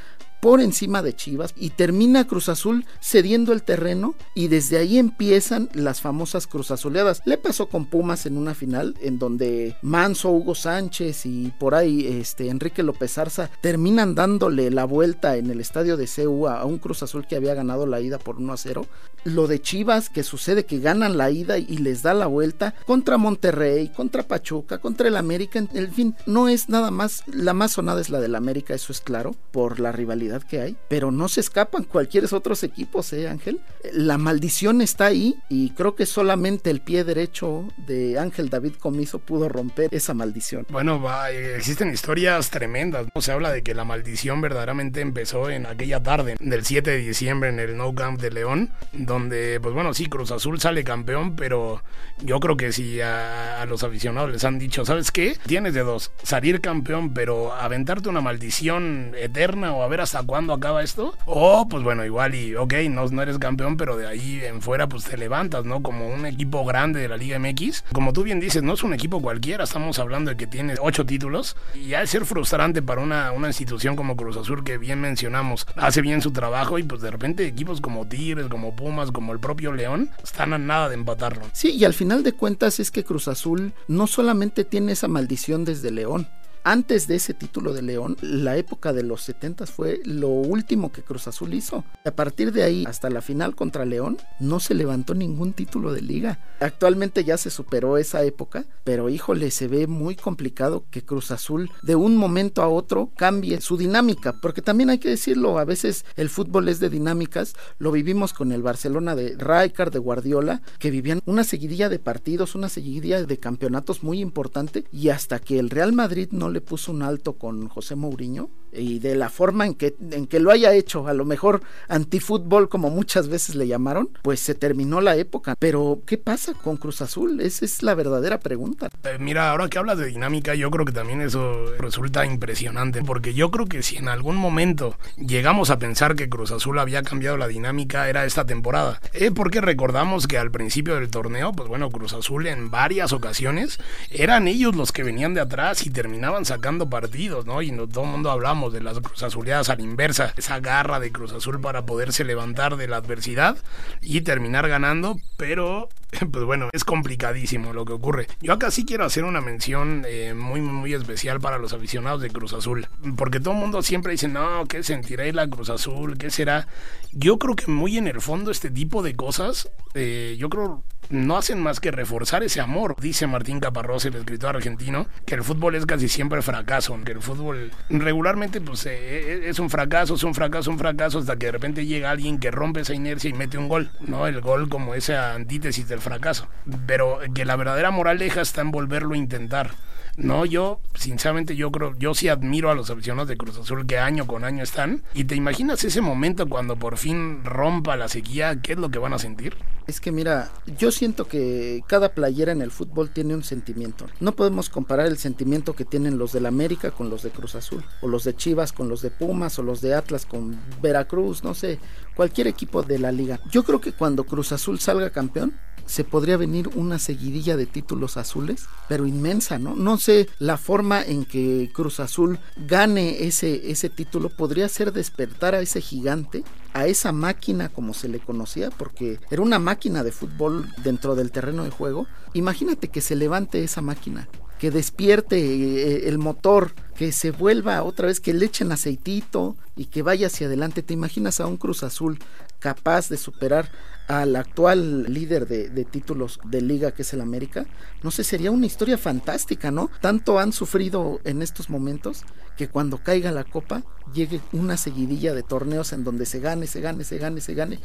por 0.44 0.61
encima 0.61 1.00
de 1.00 1.17
Chivas 1.17 1.55
y 1.56 1.70
termina 1.70 2.26
Cruz 2.26 2.50
Azul 2.50 2.85
cediendo 3.00 3.55
el 3.55 3.62
terreno 3.62 4.14
y 4.35 4.49
desde 4.49 4.76
ahí 4.76 4.99
empiezan 4.99 5.70
las 5.73 6.02
famosas 6.02 6.46
Cruz 6.46 6.70
Azuleadas. 6.70 7.23
Le 7.25 7.38
pasó 7.38 7.70
con 7.70 7.87
Pumas 7.87 8.26
en 8.26 8.37
una 8.37 8.55
final 8.55 8.94
en 9.00 9.19
donde 9.19 9.75
Manso, 9.81 10.31
Hugo 10.31 10.55
Sánchez 10.55 11.25
y 11.25 11.50
por 11.58 11.75
ahí 11.75 12.06
este 12.20 12.50
Enrique 12.50 12.82
López 12.82 13.17
Arza 13.17 13.49
terminan 13.62 14.14
dándole 14.14 14.70
la 14.70 14.85
vuelta 14.85 15.38
en 15.38 15.49
el 15.49 15.61
estadio 15.61 15.96
de 15.96 16.06
CU 16.14 16.46
a, 16.46 16.67
un 16.67 16.76
Cruz 16.76 17.02
Azul 17.02 17.26
que 17.26 17.37
había 17.37 17.55
ganado 17.55 17.87
la 17.87 18.02
ida 18.02 18.19
por 18.19 18.37
1 18.37 18.52
a 18.52 18.58
0. 18.58 18.87
Lo 19.25 19.46
de 19.46 19.62
Chivas 19.62 20.11
que 20.11 20.23
sucede 20.23 20.67
que 20.67 20.79
ganan 20.79 21.17
la 21.17 21.31
ida 21.31 21.56
y 21.56 21.79
les 21.79 22.02
da 22.02 22.12
la 22.12 22.26
vuelta 22.26 22.75
contra 22.85 23.17
Monterrey, 23.17 23.88
contra 23.88 24.25
Pachuca, 24.25 24.76
contra 24.76 25.08
el 25.08 25.17
América, 25.17 25.58
en 25.58 25.91
fin, 25.91 26.14
no 26.26 26.50
es 26.50 26.69
nada 26.69 26.91
más, 26.91 27.23
la 27.26 27.55
más 27.55 27.73
sonada 27.73 28.02
es 28.02 28.11
la 28.11 28.20
del 28.20 28.35
América, 28.35 28.75
eso 28.75 28.93
es 28.93 29.00
claro, 29.00 29.35
por 29.50 29.81
la 29.81 29.91
rivalidad 29.91 30.33
que 30.42 30.60
hay, 30.60 30.76
pero 30.88 31.12
no 31.12 31.28
se 31.28 31.40
escapan 31.40 31.84
cualquier 31.84 32.25
otros 32.32 32.62
equipos, 32.62 33.12
¿eh, 33.12 33.28
Ángel? 33.28 33.60
La 33.92 34.16
maldición 34.16 34.81
está 34.81 35.06
ahí 35.06 35.36
y 35.48 35.70
creo 35.70 35.94
que 35.94 36.06
solamente 36.06 36.70
el 36.70 36.81
pie 36.81 37.04
derecho 37.04 37.69
de 37.76 38.19
Ángel 38.19 38.48
David 38.48 38.75
Comiso 38.75 39.19
pudo 39.19 39.48
romper 39.48 39.94
esa 39.94 40.14
maldición. 40.14 40.66
Bueno, 40.70 41.00
va, 41.02 41.31
existen 41.31 41.92
historias 41.92 42.50
tremendas, 42.50 43.06
¿no? 43.14 43.20
Se 43.20 43.32
habla 43.32 43.52
de 43.52 43.62
que 43.62 43.75
la 43.75 43.84
maldición 43.84 44.40
verdaderamente 44.40 45.00
empezó 45.00 45.50
en 45.50 45.66
aquella 45.66 46.02
tarde 46.02 46.36
del 46.40 46.64
7 46.64 46.90
de 46.90 46.98
diciembre 46.98 47.50
en 47.50 47.58
el 47.58 47.76
No 47.76 47.94
Camp 47.94 48.20
de 48.20 48.31
León, 48.31 48.72
donde, 48.92 49.60
pues 49.60 49.75
bueno, 49.75 49.92
sí, 49.92 50.06
Cruz 50.06 50.31
Azul 50.31 50.60
sale 50.60 50.84
campeón, 50.84 51.36
pero 51.36 51.82
yo 52.22 52.40
creo 52.40 52.56
que 52.56 52.72
si 52.72 53.00
a, 53.00 53.64
los 53.66 53.82
aficionados 53.82 54.31
les 54.31 54.44
han 54.44 54.58
dicho, 54.58 54.84
¿sabes 54.84 55.10
qué? 55.10 55.36
Tienes 55.46 55.75
de 55.75 55.81
dos, 55.81 56.12
salir 56.22 56.60
campeón, 56.60 57.12
pero 57.12 57.52
aventarte 57.52 58.08
una 58.08 58.20
maldición 58.20 59.12
eterna 59.16 59.75
o 59.75 59.82
a 59.82 59.88
ver 59.88 60.00
hasta 60.00 60.22
cuándo 60.26 60.52
acaba 60.52 60.82
esto. 60.82 61.14
O, 61.26 61.66
pues 61.68 61.82
bueno, 61.82 62.04
igual 62.04 62.34
y, 62.34 62.54
ok, 62.54 62.74
no, 62.90 63.06
no 63.06 63.22
eres 63.22 63.38
campeón, 63.38 63.76
pero 63.76 63.96
de 63.96 64.06
ahí 64.06 64.40
en 64.42 64.60
fuera, 64.60 64.88
pues 64.88 65.04
te 65.04 65.16
levantas, 65.16 65.64
¿no? 65.64 65.82
Como 65.82 66.08
un 66.08 66.26
equipo 66.26 66.64
grande 66.64 67.00
de 67.00 67.08
la 67.08 67.16
Liga 67.16 67.38
MX. 67.38 67.84
Como 67.92 68.12
tú 68.12 68.22
bien 68.22 68.40
dices, 68.40 68.62
no 68.62 68.74
es 68.74 68.82
un 68.82 68.94
equipo 68.94 69.20
cualquiera, 69.20 69.64
estamos 69.64 69.98
hablando 69.98 70.30
de 70.30 70.36
que 70.36 70.46
tiene 70.46 70.74
ocho 70.80 71.06
títulos. 71.06 71.56
Y 71.74 71.94
ha 71.94 72.00
de 72.00 72.06
ser 72.06 72.24
frustrante 72.24 72.82
para 72.82 73.00
una, 73.00 73.32
una 73.32 73.48
institución 73.48 73.96
como 73.96 74.16
Cruz 74.16 74.36
Azul, 74.36 74.64
que 74.64 74.78
bien 74.78 75.00
mencionamos, 75.00 75.66
hace 75.76 76.02
bien 76.02 76.22
su 76.22 76.32
trabajo 76.32 76.78
y 76.78 76.82
pues 76.82 77.00
de 77.00 77.10
repente 77.10 77.46
equipos 77.46 77.81
como 77.81 78.06
Tigres, 78.06 78.46
como 78.48 78.74
Pumas, 78.74 79.10
como 79.10 79.32
el 79.32 79.40
propio 79.40 79.72
León, 79.72 80.10
están 80.22 80.52
a 80.52 80.58
nada 80.58 80.88
de 80.88 80.94
empatarlo. 80.94 81.44
Sí, 81.52 81.70
y 81.70 81.84
al 81.84 81.94
final 81.94 82.22
de 82.22 82.32
cuentas 82.32 82.81
es 82.81 82.90
que 82.90 83.04
Cruz 83.04 83.28
Azul 83.28 83.72
no 83.88 84.06
solamente 84.06 84.64
tiene 84.64 84.93
esa 84.93 85.08
maldición 85.08 85.64
desde 85.64 85.90
León, 85.90 86.28
antes 86.64 87.06
de 87.06 87.16
ese 87.16 87.34
título 87.34 87.74
de 87.74 87.82
León, 87.82 88.16
la 88.22 88.56
época 88.56 88.92
de 88.94 89.02
los 89.02 89.22
70 89.22 89.66
fue 89.66 90.00
lo 90.04 90.28
último 90.28 90.92
que 90.92 91.02
Cruz 91.02 91.28
Azul 91.28 91.52
hizo. 91.52 91.84
A 92.06 92.10
partir 92.10 92.52
de 92.52 92.62
ahí 92.62 92.84
hasta 92.88 93.10
la 93.10 93.20
final 93.20 93.54
contra 93.54 93.84
León, 93.84 94.16
no 94.40 94.60
se 94.60 94.74
levantó 94.74 95.14
ningún 95.14 95.52
título 95.52 95.92
de 95.92 96.00
liga. 96.00 96.38
Actualmente 96.60 97.22
ya 97.22 97.36
se 97.36 97.50
superó 97.50 97.98
esa 97.98 98.22
época, 98.24 98.64
pero 98.82 99.10
híjole, 99.10 99.50
se 99.50 99.68
ve 99.68 99.86
muy 99.86 100.16
complicado 100.16 100.84
que 100.90 101.04
Cruz 101.04 101.30
Azul 101.30 101.70
de 101.82 101.96
un 101.96 102.16
momento 102.16 102.62
a 102.62 102.68
otro 102.68 103.10
cambie 103.16 103.60
su 103.60 103.76
dinámica, 103.76 104.32
porque 104.40 104.62
también 104.62 104.88
hay 104.88 104.98
que 104.98 105.10
decirlo, 105.10 105.58
a 105.58 105.64
veces 105.66 106.06
el 106.16 106.30
fútbol 106.30 106.68
es 106.68 106.80
de 106.80 106.88
dinámicas, 106.88 107.54
lo 107.78 107.92
vivimos 107.92 108.32
con 108.32 108.52
el 108.52 108.62
Barcelona 108.62 109.14
de 109.14 109.36
Rijkaard, 109.36 109.92
de 109.92 109.98
Guardiola, 109.98 110.62
que 110.78 110.90
vivían 110.90 111.20
una 111.26 111.44
seguidilla 111.44 111.90
de 111.90 111.98
partidos, 111.98 112.54
una 112.54 112.70
seguidilla 112.70 113.22
de 113.22 113.38
campeonatos 113.38 114.02
muy 114.02 114.20
importante 114.20 114.84
y 114.90 115.10
hasta 115.10 115.38
que 115.38 115.58
el 115.58 115.68
Real 115.68 115.92
Madrid 115.92 116.28
no 116.30 116.54
le 116.55 116.61
puso 116.61 116.93
un 116.93 117.03
alto 117.03 117.34
con 117.34 117.69
José 117.69 117.96
Mourinho 117.96 118.49
y 118.74 118.98
de 118.98 119.14
la 119.14 119.28
forma 119.28 119.66
en 119.66 119.74
que, 119.74 119.94
en 120.10 120.26
que 120.26 120.40
lo 120.40 120.50
haya 120.50 120.72
hecho, 120.72 121.06
a 121.06 121.14
lo 121.14 121.24
mejor 121.24 121.62
antifútbol 121.88 122.69
como 122.69 122.90
muchas 122.90 123.28
veces 123.28 123.54
le 123.54 123.66
llamaron, 123.66 124.10
pues 124.22 124.40
se 124.40 124.54
terminó 124.54 125.00
la 125.00 125.16
época. 125.16 125.54
Pero, 125.58 126.00
¿qué 126.06 126.19
pasa 126.19 126.54
con 126.54 126.76
Cruz 126.76 127.00
Azul? 127.00 127.40
Esa 127.40 127.64
es 127.64 127.82
la 127.82 127.94
verdadera 127.94 128.40
pregunta. 128.40 128.88
Eh, 129.04 129.16
mira, 129.19 129.50
ahora 129.50 129.69
que 129.69 129.78
hablas 129.78 129.98
de 129.98 130.06
dinámica, 130.06 130.54
yo 130.54 130.70
creo 130.70 130.84
que 130.84 130.93
también 130.93 131.20
eso 131.20 131.66
resulta 131.78 132.26
impresionante, 132.26 133.02
porque 133.02 133.34
yo 133.34 133.50
creo 133.50 133.66
que 133.66 133.82
si 133.82 133.96
en 133.96 134.08
algún 134.08 134.36
momento 134.36 134.96
llegamos 135.16 135.70
a 135.70 135.78
pensar 135.78 136.14
que 136.14 136.28
Cruz 136.28 136.50
Azul 136.50 136.78
había 136.78 137.02
cambiado 137.02 137.36
la 137.36 137.48
dinámica, 137.48 138.08
era 138.08 138.24
esta 138.24 138.44
temporada. 138.44 139.00
Eh, 139.12 139.31
porque 139.31 139.60
recordamos 139.60 140.26
que 140.26 140.38
al 140.38 140.50
principio 140.50 140.96
del 140.96 141.10
torneo, 141.10 141.52
pues 141.52 141.69
bueno, 141.69 141.90
Cruz 141.90 142.12
Azul 142.12 142.46
en 142.46 142.70
varias 142.70 143.12
ocasiones 143.12 143.78
eran 144.10 144.48
ellos 144.48 144.74
los 144.74 144.93
que 144.93 145.02
venían 145.02 145.34
de 145.34 145.40
atrás 145.40 145.86
y 145.86 145.90
terminaban 145.90 146.44
sacando 146.44 146.88
partidos, 146.88 147.46
¿no? 147.46 147.62
Y 147.62 147.70
todo 147.70 148.04
el 148.04 148.10
mundo 148.10 148.31
hablamos 148.31 148.63
de 148.70 148.80
las 148.80 149.00
Cruz 149.00 149.22
Azuleadas 149.22 149.68
a 149.68 149.76
la 149.76 149.82
inversa, 149.82 150.32
esa 150.36 150.60
garra 150.60 151.00
de 151.00 151.12
Cruz 151.12 151.32
Azul 151.32 151.60
para 151.60 151.86
poderse 151.86 152.24
levantar 152.24 152.76
de 152.76 152.88
la 152.88 152.96
adversidad 152.96 153.56
y 154.00 154.22
terminar 154.22 154.68
ganando, 154.68 155.18
pero 155.36 155.88
pues 156.32 156.44
bueno, 156.44 156.69
es 156.73 156.84
complicadísimo 156.84 157.73
lo 157.73 157.84
que 157.84 157.93
ocurre. 157.93 158.27
Yo 158.41 158.53
acá 158.53 158.70
sí 158.70 158.84
quiero 158.84 159.05
hacer 159.05 159.25
una 159.25 159.41
mención 159.41 160.05
eh, 160.06 160.34
muy, 160.34 160.61
muy 160.61 160.94
especial 160.94 161.41
para 161.41 161.58
los 161.58 161.73
aficionados 161.73 162.20
de 162.20 162.31
Cruz 162.31 162.53
Azul, 162.53 162.87
porque 163.17 163.41
todo 163.41 163.55
el 163.55 163.61
mundo 163.61 163.82
siempre 163.82 164.13
dice, 164.13 164.29
no, 164.29 164.65
¿qué 164.67 164.82
sentirá 164.82 165.25
la 165.32 165.49
Cruz 165.49 165.70
Azul? 165.70 166.19
¿Qué 166.19 166.31
será? 166.31 166.69
Yo 167.13 167.39
creo 167.39 167.56
que 167.56 167.70
muy 167.70 167.99
en 167.99 168.08
el 168.08 168.20
fondo 168.20 168.51
este 168.51 168.70
tipo 168.70 169.03
de 169.03 169.15
cosas, 169.15 169.70
eh, 169.94 170.37
yo 170.39 170.49
creo 170.49 170.84
no 171.11 171.37
hacen 171.37 171.61
más 171.61 171.81
que 171.81 171.91
reforzar 171.91 172.43
ese 172.43 172.61
amor. 172.61 172.96
Dice 173.01 173.27
Martín 173.27 173.61
Caparrós, 173.61 174.05
el 174.05 174.15
escritor 174.15 174.56
argentino, 174.56 175.06
que 175.27 175.34
el 175.34 175.44
fútbol 175.44 175.75
es 175.75 175.87
casi 175.87 176.08
siempre 176.08 176.43
fracaso, 176.43 176.99
que 177.05 177.13
el 177.13 177.20
fútbol 177.20 177.70
regularmente 177.89 178.61
pues 178.61 178.87
eh, 178.87 179.49
es 179.49 179.58
un 179.58 179.70
fracaso, 179.70 180.15
es 180.15 180.23
un 180.23 180.34
fracaso, 180.34 180.70
un 180.70 180.79
fracaso, 180.79 181.19
hasta 181.19 181.37
que 181.37 181.46
de 181.46 181.53
repente 181.53 181.87
llega 181.87 182.11
alguien 182.11 182.39
que 182.39 182.51
rompe 182.51 182.81
esa 182.81 182.94
inercia 182.94 183.31
y 183.31 183.32
mete 183.32 183.58
un 183.58 183.69
gol, 183.69 183.91
¿no? 184.01 184.27
El 184.27 184.41
gol 184.41 184.69
como 184.69 184.94
esa 184.94 185.34
antítesis 185.34 185.89
del 185.89 186.01
fracaso. 186.05 186.46
Pero 186.87 187.19
que 187.34 187.44
la 187.44 187.56
verdadera 187.56 187.91
moraleja 187.91 188.41
está 188.41 188.61
en 188.61 188.70
volverlo 188.70 189.15
a 189.15 189.19
intentar. 189.19 189.73
No, 190.17 190.44
yo, 190.44 190.81
sinceramente, 190.94 191.56
yo 191.56 191.73
creo, 191.73 191.96
yo 191.99 192.15
sí 192.15 192.29
admiro 192.29 192.70
a 192.70 192.75
los 192.75 192.89
aficionados 192.89 193.29
de 193.29 193.37
Cruz 193.37 193.58
Azul 193.58 193.84
que 193.84 193.99
año 193.99 194.27
con 194.27 194.44
año 194.44 194.63
están. 194.63 195.03
¿Y 195.13 195.25
te 195.25 195.34
imaginas 195.34 195.82
ese 195.82 196.01
momento 196.01 196.49
cuando 196.49 196.77
por 196.77 196.99
fin 196.99 197.44
rompa 197.44 197.96
la 197.96 198.06
sequía? 198.06 198.61
¿Qué 198.63 198.75
es 198.75 198.79
lo 198.79 198.91
que 198.91 199.01
van 199.01 199.13
a 199.13 199.19
sentir? 199.19 199.56
Es 199.89 200.01
que 200.01 200.13
mira, 200.13 200.51
yo 200.79 200.93
siento 200.93 201.27
que 201.27 201.82
cada 201.89 202.11
playera 202.11 202.53
en 202.53 202.63
el 202.63 202.70
fútbol 202.70 203.11
tiene 203.11 203.34
un 203.34 203.43
sentimiento. 203.43 204.06
No 204.20 204.32
podemos 204.32 204.70
comparar 204.70 205.06
el 205.06 205.19
sentimiento 205.19 205.75
que 205.75 205.84
tienen 205.84 206.17
los 206.17 206.32
del 206.32 206.46
América 206.46 206.93
con 206.93 207.11
los 207.11 207.23
de 207.23 207.31
Cruz 207.31 207.55
Azul, 207.55 207.84
o 208.01 208.08
los 208.08 208.25
de 208.25 208.37
Chivas 208.37 208.73
con 208.73 208.89
los 208.89 209.03
de 209.03 209.11
Pumas, 209.11 209.58
o 209.58 209.63
los 209.63 209.81
de 209.81 209.94
Atlas 209.94 210.27
con 210.27 210.58
Veracruz, 210.81 211.43
no 211.43 211.55
sé, 211.55 211.81
cualquier 212.15 212.46
equipo 212.46 212.82
de 212.82 212.99
la 212.99 213.13
liga. 213.13 213.41
Yo 213.51 213.65
creo 213.65 213.81
que 213.81 213.93
cuando 213.93 214.25
Cruz 214.25 214.53
Azul 214.53 214.79
salga 214.79 215.11
campeón, 215.11 215.55
se 215.86 216.05
podría 216.05 216.36
venir 216.36 216.69
una 216.74 216.98
seguidilla 216.98 217.56
de 217.56 217.67
títulos 217.67 218.17
azules, 218.17 218.67
pero 218.88 219.06
inmensa, 219.06 219.58
¿no? 219.58 219.74
No 219.74 219.98
sé, 219.98 220.29
la 220.38 220.56
forma 220.56 221.03
en 221.03 221.24
que 221.24 221.70
Cruz 221.72 222.00
Azul 222.00 222.38
gane 222.56 223.24
ese, 223.24 223.70
ese 223.70 223.91
título 223.91 224.31
podría 224.31 224.69
ser 224.69 224.93
despertar 224.93 225.55
a 225.55 225.60
ese 225.60 225.81
gigante, 225.81 226.44
a 226.72 226.86
esa 226.86 227.12
máquina 227.12 227.69
como 227.69 227.94
se 227.94 228.08
le 228.08 228.19
conocía, 228.19 228.70
porque 228.70 229.19
era 229.31 229.43
una 229.43 229.58
máquina 229.58 230.03
de 230.03 230.12
fútbol 230.12 230.69
dentro 230.82 231.14
del 231.14 231.31
terreno 231.31 231.64
de 231.64 231.70
juego. 231.70 232.06
Imagínate 232.32 232.88
que 232.88 233.00
se 233.00 233.14
levante 233.14 233.62
esa 233.62 233.81
máquina, 233.81 234.29
que 234.58 234.70
despierte 234.70 235.38
eh, 235.38 236.08
el 236.08 236.19
motor, 236.19 236.72
que 236.96 237.12
se 237.12 237.31
vuelva 237.31 237.82
otra 237.82 238.06
vez, 238.06 238.20
que 238.20 238.32
le 238.32 238.46
echen 238.46 238.72
aceitito 238.72 239.56
y 239.76 239.86
que 239.86 240.03
vaya 240.03 240.29
hacia 240.29 240.46
adelante. 240.46 240.82
¿Te 240.82 240.94
imaginas 240.94 241.41
a 241.41 241.46
un 241.46 241.56
Cruz 241.56 241.82
Azul 241.82 242.19
capaz 242.60 243.08
de 243.08 243.19
superar 243.19 243.70
al 244.06 244.37
actual 244.37 245.05
líder 245.05 245.46
de, 245.46 245.84
títulos 245.84 246.39
de 246.44 246.61
liga 246.61 246.93
que 246.93 247.03
es 247.03 247.13
el 247.15 247.20
América, 247.20 247.67
no 248.03 248.11
sé, 248.11 248.25
sería 248.25 248.51
una 248.51 248.67
historia 248.67 248.99
fantástica, 248.99 249.70
¿no? 249.70 249.91
Tanto 250.01 250.39
han 250.39 250.53
sufrido 250.53 251.20
en 251.25 251.43
estos 251.43 251.70
momentos 251.70 252.25
que 252.56 252.69
cuando 252.69 252.99
caiga 252.99 253.32
la 253.32 253.44
copa 253.44 253.82
llegue 254.13 254.41
una 254.53 254.77
seguidilla 254.77 255.34
de 255.34 255.43
torneos 255.43 255.93
en 255.93 256.05
donde 256.05 256.27
se 256.27 256.41
gane, 256.41 256.67
se 256.67 256.81
gane, 256.81 257.05
se 257.05 257.19
gane, 257.19 257.41
se 257.41 257.55
gane 257.55 257.79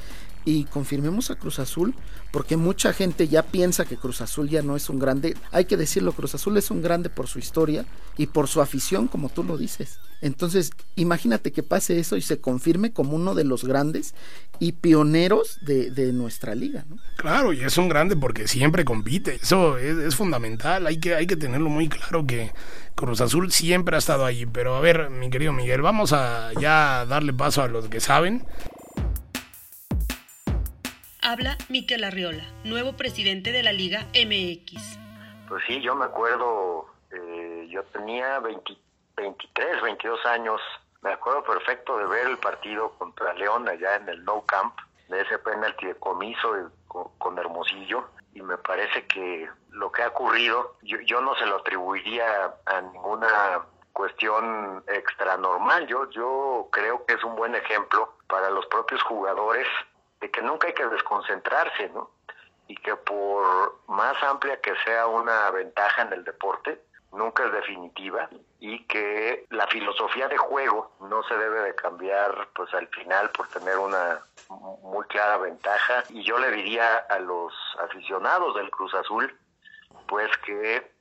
y 0.50 0.64
confirmemos 0.64 1.30
a 1.30 1.36
Cruz 1.36 1.60
Azul 1.60 1.94
porque 2.32 2.58
mucha 2.58 2.92
gente 2.92 3.28
ya 3.28 3.44
piensa 3.44 3.86
que 3.86 3.98
Cruz 3.98 4.22
Azul 4.22 4.50
ya 4.50 4.64
no 4.64 4.76
es 4.76 4.90
un 4.90 4.98
grande. 4.98 5.36
Hay 5.52 5.66
que 5.66 5.78
decirlo, 5.78 6.12
Cruz 6.12 6.34
Azul 6.34 6.58
es 6.58 6.72
un 6.72 6.82
grande 6.82 7.10
por 7.10 7.28
su 7.28 7.38
historia 7.38 7.86
y 8.18 8.28
por 8.28 8.48
su 8.48 8.60
afición, 8.60 9.08
como 9.08 9.30
tú 9.30 9.44
lo 9.44 9.58
dices. 9.58 10.00
Entonces, 10.22 10.72
imagínate 10.96 11.52
que 11.52 11.62
pase 11.62 12.00
eso 12.00 12.18
y 12.18 12.22
se 12.22 12.40
confirme 12.40 12.92
como 12.92 13.16
uno 13.16 13.36
de 13.36 13.44
los 13.44 13.64
grandes 13.64 14.16
y 14.60 14.72
pioneros 14.72 15.60
de, 15.62 16.12
nuestra 16.14 16.56
liga, 16.56 16.84
¿no? 16.90 16.98
Claro, 17.16 17.54
y 17.54 17.62
es 17.62 17.78
un 17.78 17.88
grande 17.88 18.16
porque 18.18 18.48
siempre 18.48 18.84
compite. 18.86 19.36
Eso 19.36 19.78
es, 19.78 20.16
fundamental. 20.16 20.88
Hay 20.88 21.00
que, 21.00 21.14
hay 21.14 21.28
que 21.28 21.38
tenerlo 21.38 21.70
muy 21.70 21.90
claro 21.90 22.26
que 22.26 22.52
Cruz 22.96 23.22
Azul 23.22 23.52
siempre 23.52 23.96
ha 23.96 24.00
estado 24.00 24.26
ahí. 24.26 24.48
Pero 24.48 24.76
a 24.76 24.82
ver, 24.82 25.12
mi 25.12 25.30
querido 25.30 25.54
Miguel, 25.54 25.84
vamos 25.84 26.12
a 26.12 26.52
ya 26.60 27.06
darle 27.06 27.34
paso 27.34 27.62
a 27.62 27.68
los 27.68 27.88
que 27.88 28.00
saben. 28.00 28.46
Habla 31.30 31.60
Miquel 31.70 32.04
Arriola, 32.06 32.42
nuevo 32.64 32.94
presidente 32.94 33.52
de 33.52 33.62
la 33.62 33.72
Liga 33.72 34.08
MX. 34.16 34.98
Pues 35.48 35.64
sí, 35.68 35.80
yo 35.80 35.94
me 35.94 36.06
acuerdo, 36.06 36.88
eh, 37.12 37.68
yo 37.70 37.84
tenía 37.94 38.40
23, 38.40 39.80
22 39.80 40.26
años, 40.26 40.60
me 41.04 41.12
acuerdo 41.12 41.44
perfecto 41.44 42.00
de 42.00 42.08
ver 42.08 42.26
el 42.26 42.40
partido 42.40 42.94
contra 42.98 43.32
León 43.36 43.70
allá 43.70 43.98
en 43.98 44.10
el 44.10 44.26
No 44.26 44.44
Camp, 44.48 44.74
de 45.08 45.22
ese 45.22 45.38
penalti 45.38 45.86
de 45.86 45.94
comiso 45.98 46.72
con, 46.88 47.38
Hermosillo, 47.38 48.10
y 48.34 48.42
me 48.42 48.58
parece 48.58 49.06
que 49.06 49.48
lo 49.70 49.92
que 49.92 50.02
ha 50.02 50.08
ocurrido, 50.08 50.78
yo, 50.82 51.00
yo 51.02 51.22
no 51.22 51.36
se 51.36 51.46
lo 51.46 51.58
atribuiría 51.58 52.56
a 52.66 52.82
ninguna 52.82 53.28
cuestión 53.94 54.84
extra 54.88 55.38
normal. 55.38 55.86
Yo, 55.86 56.10
yo 56.10 56.70
creo 56.72 57.06
que 57.06 57.14
es 57.14 57.24
un 57.24 57.36
buen 57.36 57.54
ejemplo 57.54 58.16
para 58.28 58.50
los 58.50 58.66
propios 58.66 59.04
jugadores 59.04 59.68
de 60.20 60.32
que 60.32 60.42
nunca 60.42 60.68
hay 60.68 60.74
que 60.74 60.86
desconcentrarse, 60.86 61.90
¿no? 61.90 62.12
Y 62.68 62.76
que 62.76 62.96
por 62.96 63.80
más 63.88 64.22
amplia 64.24 64.60
que 64.62 64.76
sea 64.86 65.08
una 65.08 65.50
ventaja 65.52 66.04
en 66.04 66.14
el 66.14 66.24
deporte, 66.24 66.80
nunca 67.12 67.46
es 67.46 67.52
definitiva 67.52 68.30
y 68.60 68.84
que 68.86 69.46
la 69.50 69.68
filosofía 69.68 70.28
de 70.28 70.38
juego 70.38 70.92
no 71.02 71.24
se 71.24 71.36
debe 71.36 71.62
de 71.62 71.76
cambiar 71.76 72.50
pues 72.54 72.74
al 72.74 72.88
final 72.90 73.30
por 73.32 73.48
tener 73.48 73.78
una 73.78 74.20
muy 74.84 75.06
clara 75.08 75.38
ventaja 75.38 76.04
y 76.10 76.24
yo 76.24 76.38
le 76.38 76.52
diría 76.52 76.98
a 77.10 77.20
los 77.20 77.54
aficionados 77.80 78.56
del 78.56 78.70
Cruz 78.70 78.94
Azul 78.94 79.36
pues 80.08 80.30
que 80.40 80.92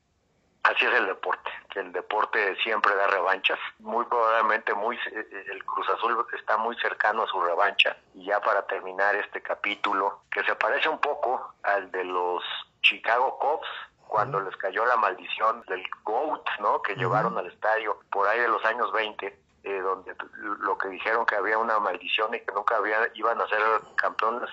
así 0.62 0.84
es 0.84 0.94
el 0.94 1.06
deporte, 1.06 1.50
que 1.70 1.80
el 1.80 1.92
deporte 1.92 2.56
siempre 2.62 2.94
da 2.94 3.06
revanchas. 3.06 3.58
Muy 3.78 4.04
probablemente 4.06 4.74
muy 4.74 4.96
eh, 4.96 5.46
el 5.50 5.64
Cruz 5.64 5.88
Azul 5.90 6.26
está 6.36 6.56
muy 6.56 6.76
cercano 6.76 7.22
a 7.22 7.26
su 7.26 7.40
revancha. 7.40 7.96
Y 8.14 8.24
ya 8.26 8.40
para 8.40 8.66
terminar 8.66 9.14
este 9.16 9.42
capítulo, 9.42 10.22
que 10.30 10.42
se 10.44 10.54
parece 10.54 10.88
un 10.88 10.98
poco 10.98 11.54
al 11.62 11.90
de 11.90 12.04
los 12.04 12.42
Chicago 12.82 13.38
Cubs, 13.38 13.68
cuando 14.06 14.40
les 14.40 14.56
cayó 14.56 14.86
la 14.86 14.96
maldición 14.96 15.62
del 15.68 15.84
GOAT, 16.02 16.46
¿no? 16.60 16.80
Que 16.82 16.94
llevaron 16.96 17.36
al 17.36 17.46
estadio 17.46 18.00
por 18.10 18.26
ahí 18.26 18.40
de 18.40 18.48
los 18.48 18.64
años 18.64 18.90
20, 18.92 19.38
eh, 19.64 19.80
donde 19.80 20.16
lo 20.60 20.78
que 20.78 20.88
dijeron 20.88 21.26
que 21.26 21.36
había 21.36 21.58
una 21.58 21.78
maldición 21.78 22.34
y 22.34 22.40
que 22.40 22.54
nunca 22.54 22.76
había, 22.76 23.10
iban 23.14 23.40
a 23.40 23.46
ser 23.48 23.60
campeones 23.96 24.50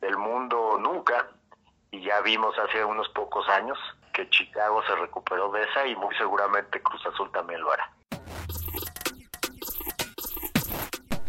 del 0.00 0.16
mundo 0.16 0.78
nunca, 0.78 1.28
y 1.90 2.02
ya 2.02 2.20
vimos 2.20 2.56
hace 2.58 2.84
unos 2.84 3.08
pocos 3.10 3.48
años 3.48 3.78
que 4.12 4.28
Chicago 4.30 4.82
se 4.86 4.94
recuperó 4.96 5.50
de 5.50 5.62
esa 5.62 5.86
y 5.86 5.96
muy 5.96 6.14
seguramente 6.16 6.82
Cruz 6.82 7.04
Azul 7.06 7.30
también 7.32 7.60
lo 7.60 7.72
hará. 7.72 7.90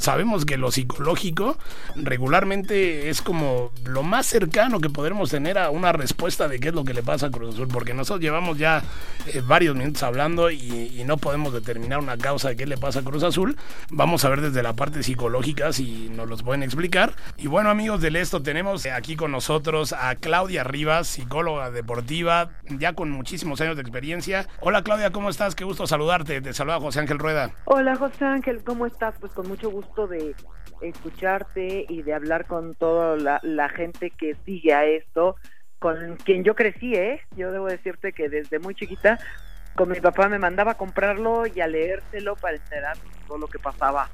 Sabemos 0.01 0.45
que 0.45 0.57
lo 0.57 0.71
psicológico 0.71 1.57
regularmente 1.95 3.09
es 3.09 3.21
como 3.21 3.71
lo 3.85 4.01
más 4.01 4.25
cercano 4.25 4.79
que 4.79 4.89
podremos 4.89 5.29
tener 5.29 5.59
a 5.59 5.69
una 5.69 5.91
respuesta 5.91 6.47
de 6.47 6.59
qué 6.59 6.69
es 6.69 6.73
lo 6.73 6.83
que 6.83 6.93
le 6.93 7.03
pasa 7.03 7.27
a 7.27 7.31
Cruz 7.31 7.53
Azul, 7.53 7.67
porque 7.67 7.93
nosotros 7.93 8.21
llevamos 8.21 8.57
ya 8.57 8.81
eh, 9.27 9.41
varios 9.45 9.75
minutos 9.75 10.01
hablando 10.03 10.49
y, 10.49 10.91
no 11.01 11.17
podemos 11.17 11.51
determinar 11.51 11.99
una 11.99 12.15
causa 12.15 12.49
de 12.49 12.55
qué 12.55 12.67
le 12.67 12.77
pasa 12.77 12.99
a 12.99 13.03
Cruz 13.03 13.23
Azul. 13.23 13.57
Vamos 13.89 14.23
a 14.23 14.29
ver 14.29 14.39
desde 14.41 14.61
la 14.61 14.73
parte 14.73 15.01
psicológica 15.01 15.73
si 15.73 16.09
nos 16.09 16.29
los 16.29 16.43
pueden 16.43 16.61
explicar. 16.61 17.15
Y 17.37 17.47
bueno 17.47 17.69
amigos 17.69 18.01
del 18.01 18.15
esto, 18.15 18.41
tenemos 18.41 18.85
aquí 18.85 19.15
con 19.15 19.31
nosotros 19.31 19.93
a 19.93 20.15
Claudia 20.15 20.63
Rivas, 20.63 21.07
psicóloga 21.07 21.71
deportiva, 21.71 22.51
ya 22.69 22.93
con 22.93 23.09
muchísimos 23.09 23.59
años 23.61 23.75
de 23.75 23.81
experiencia. 23.81 24.47
Hola 24.61 24.83
Claudia, 24.83 25.11
¿cómo 25.11 25.29
estás? 25.29 25.55
Qué 25.55 25.63
gusto 25.63 25.87
saludarte. 25.87 26.39
Te 26.39 26.53
saluda 26.53 26.79
José 26.79 26.99
Ángel 26.99 27.19
Rueda. 27.19 27.51
Hola 27.65 27.95
José 27.95 28.23
Ángel, 28.23 28.63
¿cómo 28.63 28.85
estás? 28.85 29.15
Pues 29.19 29.33
con 29.33 29.47
mucho 29.47 29.69
gusto 29.71 29.90
de 29.95 30.35
escucharte 30.81 31.85
y 31.87 32.01
de 32.01 32.13
hablar 32.13 32.45
con 32.47 32.75
toda 32.75 33.39
la, 33.41 33.69
gente 33.69 34.09
que 34.09 34.35
sigue 34.45 34.73
a 34.73 34.85
esto, 34.85 35.35
con 35.79 36.17
quien 36.17 36.43
yo 36.43 36.55
crecí, 36.55 36.95
¿eh? 36.95 37.21
Yo 37.35 37.51
debo 37.51 37.67
decirte 37.67 38.13
que 38.13 38.29
desde 38.29 38.59
muy 38.59 38.75
chiquita 38.75 39.19
con 39.75 39.89
mi 39.89 39.99
papá 39.99 40.27
me 40.27 40.39
mandaba 40.39 40.71
a 40.71 40.77
comprarlo 40.77 41.45
y 41.47 41.61
a 41.61 41.67
leérselo 41.67 42.35
para 42.35 42.57
enterarme 42.57 43.03
todo 43.27 43.37
lo 43.37 43.47
que 43.47 43.59
pasaba 43.59 44.09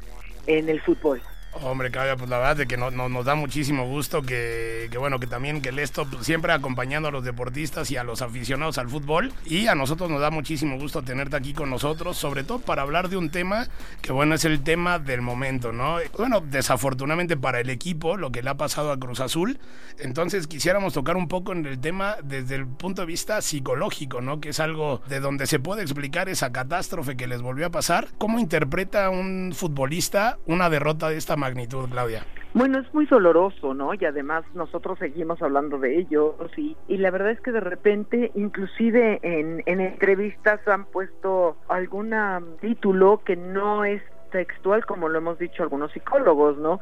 en 0.46 0.69
el 0.69 0.81
fútbol. 0.81 1.22
Hombre, 1.63 1.91
Claudia, 1.91 2.15
pues 2.15 2.29
la 2.29 2.37
verdad 2.37 2.61
es 2.61 2.67
que 2.67 2.77
no, 2.77 2.91
nos 2.91 3.25
da 3.25 3.35
muchísimo 3.35 3.85
gusto 3.85 4.21
que, 4.21 4.87
que, 4.91 4.97
bueno, 4.97 5.19
que 5.19 5.27
también 5.27 5.61
que 5.61 5.69
el 5.69 5.79
esto 5.79 6.05
pues, 6.05 6.25
siempre 6.25 6.51
acompañando 6.53 7.09
a 7.09 7.11
los 7.11 7.23
deportistas 7.23 7.89
y 7.91 7.97
a 7.97 8.03
los 8.03 8.21
aficionados 8.21 8.77
al 8.77 8.89
fútbol 8.89 9.33
y 9.45 9.67
a 9.67 9.75
nosotros 9.75 10.09
nos 10.09 10.21
da 10.21 10.29
muchísimo 10.29 10.77
gusto 10.77 11.01
tenerte 11.01 11.35
aquí 11.35 11.53
con 11.53 11.69
nosotros, 11.69 12.17
sobre 12.17 12.43
todo 12.43 12.59
para 12.59 12.81
hablar 12.81 13.09
de 13.09 13.17
un 13.17 13.29
tema 13.29 13.67
que 14.01 14.11
bueno, 14.11 14.35
es 14.35 14.45
el 14.45 14.63
tema 14.63 14.99
del 14.99 15.21
momento, 15.21 15.71
¿no? 15.71 15.97
Bueno, 16.17 16.41
desafortunadamente 16.41 17.37
para 17.37 17.59
el 17.59 17.69
equipo, 17.69 18.17
lo 18.17 18.31
que 18.31 18.43
le 18.43 18.49
ha 18.49 18.57
pasado 18.57 18.91
a 18.91 18.97
Cruz 18.97 19.19
Azul, 19.19 19.59
entonces 19.99 20.47
quisiéramos 20.47 20.93
tocar 20.93 21.17
un 21.17 21.27
poco 21.27 21.51
en 21.51 21.65
el 21.65 21.79
tema 21.79 22.17
desde 22.23 22.55
el 22.55 22.67
punto 22.67 23.01
de 23.01 23.07
vista 23.07 23.41
psicológico, 23.41 24.21
¿no? 24.21 24.39
Que 24.39 24.49
es 24.49 24.59
algo 24.59 25.01
de 25.07 25.19
donde 25.19 25.47
se 25.47 25.59
puede 25.59 25.81
explicar 25.81 26.29
esa 26.29 26.51
catástrofe 26.51 27.17
que 27.17 27.27
les 27.27 27.41
volvió 27.41 27.67
a 27.67 27.71
pasar. 27.71 28.09
¿Cómo 28.17 28.39
interpreta 28.39 29.09
un 29.09 29.53
futbolista 29.55 30.37
una 30.45 30.69
derrota 30.69 31.09
de 31.09 31.17
esta 31.17 31.35
magnitud, 31.47 31.89
Claudia? 31.89 32.25
Bueno, 32.53 32.79
es 32.79 32.93
muy 32.93 33.05
doloroso, 33.05 33.73
¿no? 33.73 33.93
Y 33.93 34.03
además 34.05 34.43
nosotros 34.53 34.97
seguimos 34.99 35.41
hablando 35.41 35.77
de 35.77 35.97
ellos 35.97 36.35
y, 36.57 36.75
y 36.87 36.97
la 36.97 37.11
verdad 37.11 37.31
es 37.31 37.41
que 37.41 37.51
de 37.51 37.59
repente, 37.59 38.31
inclusive 38.35 39.19
en, 39.21 39.61
en 39.65 39.79
entrevistas 39.79 40.59
han 40.67 40.85
puesto 40.85 41.57
algún 41.69 42.13
título 42.59 43.21
que 43.23 43.35
no 43.35 43.85
es 43.85 44.01
textual, 44.31 44.85
como 44.85 45.07
lo 45.07 45.19
hemos 45.19 45.39
dicho 45.39 45.63
algunos 45.63 45.91
psicólogos, 45.91 46.57
¿no? 46.57 46.79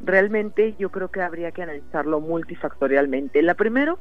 Realmente 0.00 0.74
yo 0.78 0.90
creo 0.90 1.08
que 1.08 1.22
habría 1.22 1.52
que 1.52 1.62
analizarlo 1.62 2.20
multifactorialmente. 2.20 3.42
La 3.42 3.54
primero 3.54 3.98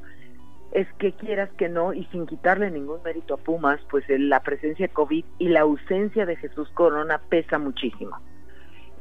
es 0.71 0.87
que 0.97 1.13
quieras 1.13 1.49
que 1.57 1.69
no, 1.69 1.93
y 1.93 2.05
sin 2.05 2.25
quitarle 2.25 2.71
ningún 2.71 3.03
mérito 3.03 3.35
a 3.35 3.37
Pumas, 3.37 3.79
pues 3.89 4.05
la 4.07 4.41
presencia 4.41 4.87
de 4.87 4.93
COVID 4.93 5.25
y 5.37 5.49
la 5.49 5.61
ausencia 5.61 6.25
de 6.25 6.37
Jesús 6.37 6.69
Corona 6.73 7.21
pesa 7.29 7.59
muchísimo. 7.59 8.17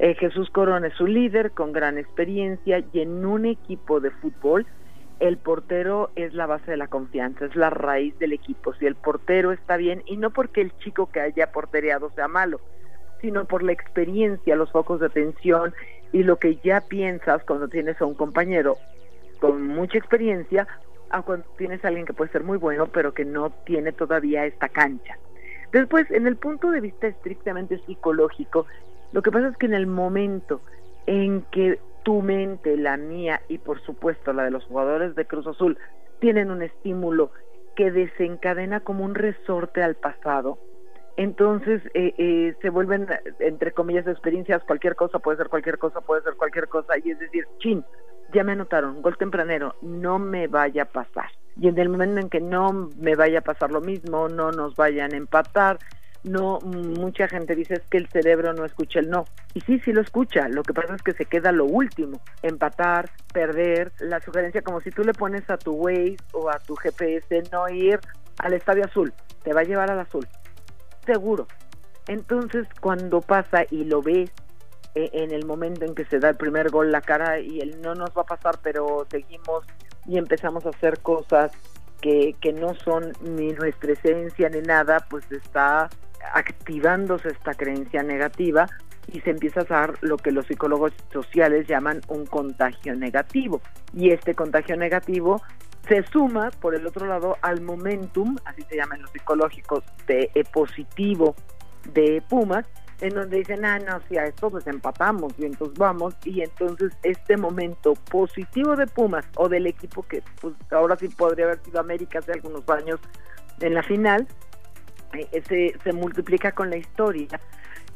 Eh, 0.03 0.15
Jesús 0.15 0.49
Corona 0.49 0.87
es 0.87 0.99
un 0.99 1.13
líder 1.13 1.51
con 1.51 1.73
gran 1.73 1.99
experiencia 1.99 2.83
y 2.91 3.01
en 3.01 3.23
un 3.23 3.45
equipo 3.45 3.99
de 3.99 4.09
fútbol 4.09 4.65
el 5.19 5.37
portero 5.37 6.09
es 6.15 6.33
la 6.33 6.47
base 6.47 6.71
de 6.71 6.77
la 6.77 6.87
confianza, 6.87 7.45
es 7.45 7.55
la 7.55 7.69
raíz 7.69 8.17
del 8.17 8.33
equipo. 8.33 8.73
Si 8.73 8.87
el 8.87 8.95
portero 8.95 9.51
está 9.51 9.77
bien, 9.77 10.01
y 10.07 10.17
no 10.17 10.31
porque 10.31 10.61
el 10.61 10.75
chico 10.79 11.11
que 11.11 11.19
haya 11.19 11.51
portereado 11.51 12.09
sea 12.15 12.27
malo, 12.27 12.59
sino 13.21 13.45
por 13.45 13.61
la 13.61 13.73
experiencia, 13.73 14.55
los 14.55 14.71
focos 14.71 15.01
de 15.01 15.05
atención 15.05 15.75
y 16.11 16.23
lo 16.23 16.37
que 16.37 16.55
ya 16.63 16.81
piensas 16.81 17.43
cuando 17.43 17.67
tienes 17.67 18.01
a 18.01 18.05
un 18.05 18.15
compañero 18.15 18.77
con 19.39 19.67
mucha 19.67 19.99
experiencia, 19.99 20.67
a 21.11 21.21
cuando 21.21 21.45
tienes 21.59 21.85
a 21.85 21.89
alguien 21.89 22.07
que 22.07 22.13
puede 22.13 22.31
ser 22.31 22.43
muy 22.43 22.57
bueno, 22.57 22.87
pero 22.87 23.13
que 23.13 23.23
no 23.23 23.51
tiene 23.67 23.91
todavía 23.91 24.47
esta 24.47 24.67
cancha. 24.67 25.19
Después, 25.71 26.09
en 26.09 26.25
el 26.25 26.37
punto 26.37 26.71
de 26.71 26.81
vista 26.81 27.05
estrictamente 27.05 27.77
psicológico, 27.85 28.65
lo 29.11 29.21
que 29.21 29.31
pasa 29.31 29.49
es 29.49 29.57
que 29.57 29.65
en 29.65 29.73
el 29.73 29.87
momento 29.87 30.61
en 31.05 31.43
que 31.51 31.79
tu 32.03 32.21
mente, 32.21 32.77
la 32.77 32.97
mía 32.97 33.41
y 33.47 33.57
por 33.57 33.81
supuesto 33.81 34.33
la 34.33 34.43
de 34.43 34.51
los 34.51 34.65
jugadores 34.65 35.15
de 35.15 35.25
Cruz 35.25 35.45
Azul 35.47 35.77
tienen 36.19 36.51
un 36.51 36.61
estímulo 36.61 37.31
que 37.75 37.91
desencadena 37.91 38.81
como 38.81 39.05
un 39.05 39.15
resorte 39.15 39.81
al 39.83 39.95
pasado, 39.95 40.59
entonces 41.17 41.81
eh, 41.93 42.13
eh, 42.17 42.55
se 42.61 42.69
vuelven, 42.69 43.07
entre 43.39 43.71
comillas, 43.71 44.07
experiencias, 44.07 44.63
cualquier 44.63 44.95
cosa 44.95 45.19
puede 45.19 45.37
ser 45.37 45.49
cualquier 45.49 45.77
cosa, 45.77 46.01
puede 46.01 46.21
ser 46.23 46.35
cualquier 46.35 46.67
cosa, 46.67 46.93
y 47.03 47.11
es 47.11 47.19
decir, 47.19 47.47
chin, 47.59 47.83
ya 48.33 48.43
me 48.43 48.53
anotaron, 48.53 49.01
gol 49.01 49.17
tempranero, 49.17 49.75
no 49.81 50.19
me 50.19 50.47
vaya 50.47 50.83
a 50.83 50.85
pasar. 50.85 51.29
Y 51.57 51.67
en 51.67 51.77
el 51.77 51.89
momento 51.89 52.21
en 52.21 52.29
que 52.29 52.39
no 52.39 52.89
me 52.97 53.15
vaya 53.15 53.39
a 53.39 53.43
pasar 53.43 53.71
lo 53.71 53.81
mismo, 53.81 54.29
no 54.29 54.51
nos 54.51 54.75
vayan 54.75 55.13
a 55.13 55.17
empatar, 55.17 55.79
no 56.23 56.59
mucha 56.59 57.27
gente 57.27 57.55
dice 57.55 57.75
es 57.75 57.81
que 57.89 57.97
el 57.97 58.07
cerebro 58.09 58.53
no 58.53 58.65
escucha 58.65 58.99
el 58.99 59.09
no. 59.09 59.25
Y 59.53 59.61
sí 59.61 59.79
sí 59.79 59.91
lo 59.91 60.01
escucha. 60.01 60.47
Lo 60.47 60.63
que 60.63 60.73
pasa 60.73 60.95
es 60.95 61.01
que 61.01 61.13
se 61.13 61.25
queda 61.25 61.51
lo 61.51 61.65
último 61.65 62.21
empatar 62.41 63.09
perder. 63.33 63.91
La 63.99 64.19
sugerencia 64.19 64.61
como 64.61 64.81
si 64.81 64.91
tú 64.91 65.03
le 65.03 65.13
pones 65.13 65.49
a 65.49 65.57
tu 65.57 65.73
Waze 65.73 66.17
o 66.33 66.49
a 66.49 66.59
tu 66.59 66.75
GPS 66.75 67.43
no 67.51 67.67
ir 67.69 67.99
al 68.37 68.53
estadio 68.53 68.85
azul 68.85 69.13
te 69.43 69.53
va 69.53 69.61
a 69.61 69.63
llevar 69.63 69.91
al 69.91 69.99
azul. 69.99 70.27
Seguro. 71.05 71.47
Entonces 72.07 72.67
cuando 72.79 73.21
pasa 73.21 73.65
y 73.69 73.85
lo 73.85 74.01
ves 74.01 74.31
eh, 74.95 75.09
en 75.13 75.31
el 75.31 75.45
momento 75.45 75.85
en 75.85 75.95
que 75.95 76.05
se 76.05 76.19
da 76.19 76.29
el 76.29 76.35
primer 76.35 76.69
gol 76.69 76.91
la 76.91 77.01
cara 77.01 77.39
y 77.39 77.59
el 77.59 77.81
no 77.81 77.95
nos 77.95 78.09
va 78.09 78.23
a 78.23 78.25
pasar 78.25 78.59
pero 78.61 79.07
seguimos 79.09 79.63
y 80.05 80.17
empezamos 80.17 80.65
a 80.65 80.69
hacer 80.69 80.99
cosas 80.99 81.51
que, 82.01 82.35
que 82.41 82.51
no 82.51 82.73
son 82.73 83.13
ni 83.21 83.53
nuestra 83.53 83.93
esencia 83.93 84.49
ni 84.49 84.61
nada, 84.61 85.05
pues 85.09 85.31
está 85.31 85.89
activándose 86.33 87.29
esta 87.29 87.53
creencia 87.53 88.03
negativa 88.03 88.67
y 89.11 89.19
se 89.21 89.31
empieza 89.31 89.61
a 89.61 89.65
dar 89.65 89.93
lo 90.01 90.17
que 90.17 90.31
los 90.31 90.45
psicólogos 90.45 90.93
sociales 91.11 91.67
llaman 91.67 92.01
un 92.07 92.25
contagio 92.25 92.95
negativo. 92.95 93.61
Y 93.93 94.11
este 94.11 94.35
contagio 94.35 94.77
negativo 94.77 95.41
se 95.87 96.03
suma, 96.03 96.51
por 96.61 96.75
el 96.75 96.85
otro 96.87 97.05
lado, 97.07 97.37
al 97.41 97.61
momentum, 97.61 98.37
así 98.45 98.61
se 98.63 98.77
llaman 98.77 99.01
los 99.01 99.11
psicológicos, 99.11 99.83
de 100.07 100.29
eh, 100.35 100.43
positivo 100.53 101.35
de 101.93 102.21
Pumas, 102.29 102.65
en 103.01 103.15
donde 103.15 103.37
dicen, 103.37 103.65
ah, 103.65 103.79
no, 103.79 103.99
si 104.07 104.17
a 104.17 104.25
esto 104.25 104.49
pues 104.51 104.67
empatamos 104.67 105.33
y 105.39 105.45
entonces 105.45 105.77
vamos, 105.77 106.15
y 106.23 106.41
entonces 106.41 106.93
este 107.01 107.35
momento 107.35 107.95
positivo 108.11 108.75
de 108.75 108.85
Pumas 108.85 109.25
o 109.37 109.49
del 109.49 109.65
equipo 109.65 110.03
que 110.03 110.21
pues 110.39 110.53
ahora 110.69 110.95
sí 110.95 111.07
podría 111.09 111.45
haber 111.45 111.63
sido 111.63 111.79
América 111.79 112.19
hace 112.19 112.31
algunos 112.31 112.67
años 112.69 112.99
en 113.59 113.73
la 113.73 113.81
final, 113.83 114.27
se, 115.47 115.75
se 115.83 115.93
multiplica 115.93 116.51
con 116.51 116.69
la 116.69 116.77
historia 116.77 117.39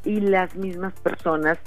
y 0.04 0.20
las 0.20 0.54
mismas 0.54 0.94
personas 1.00 1.58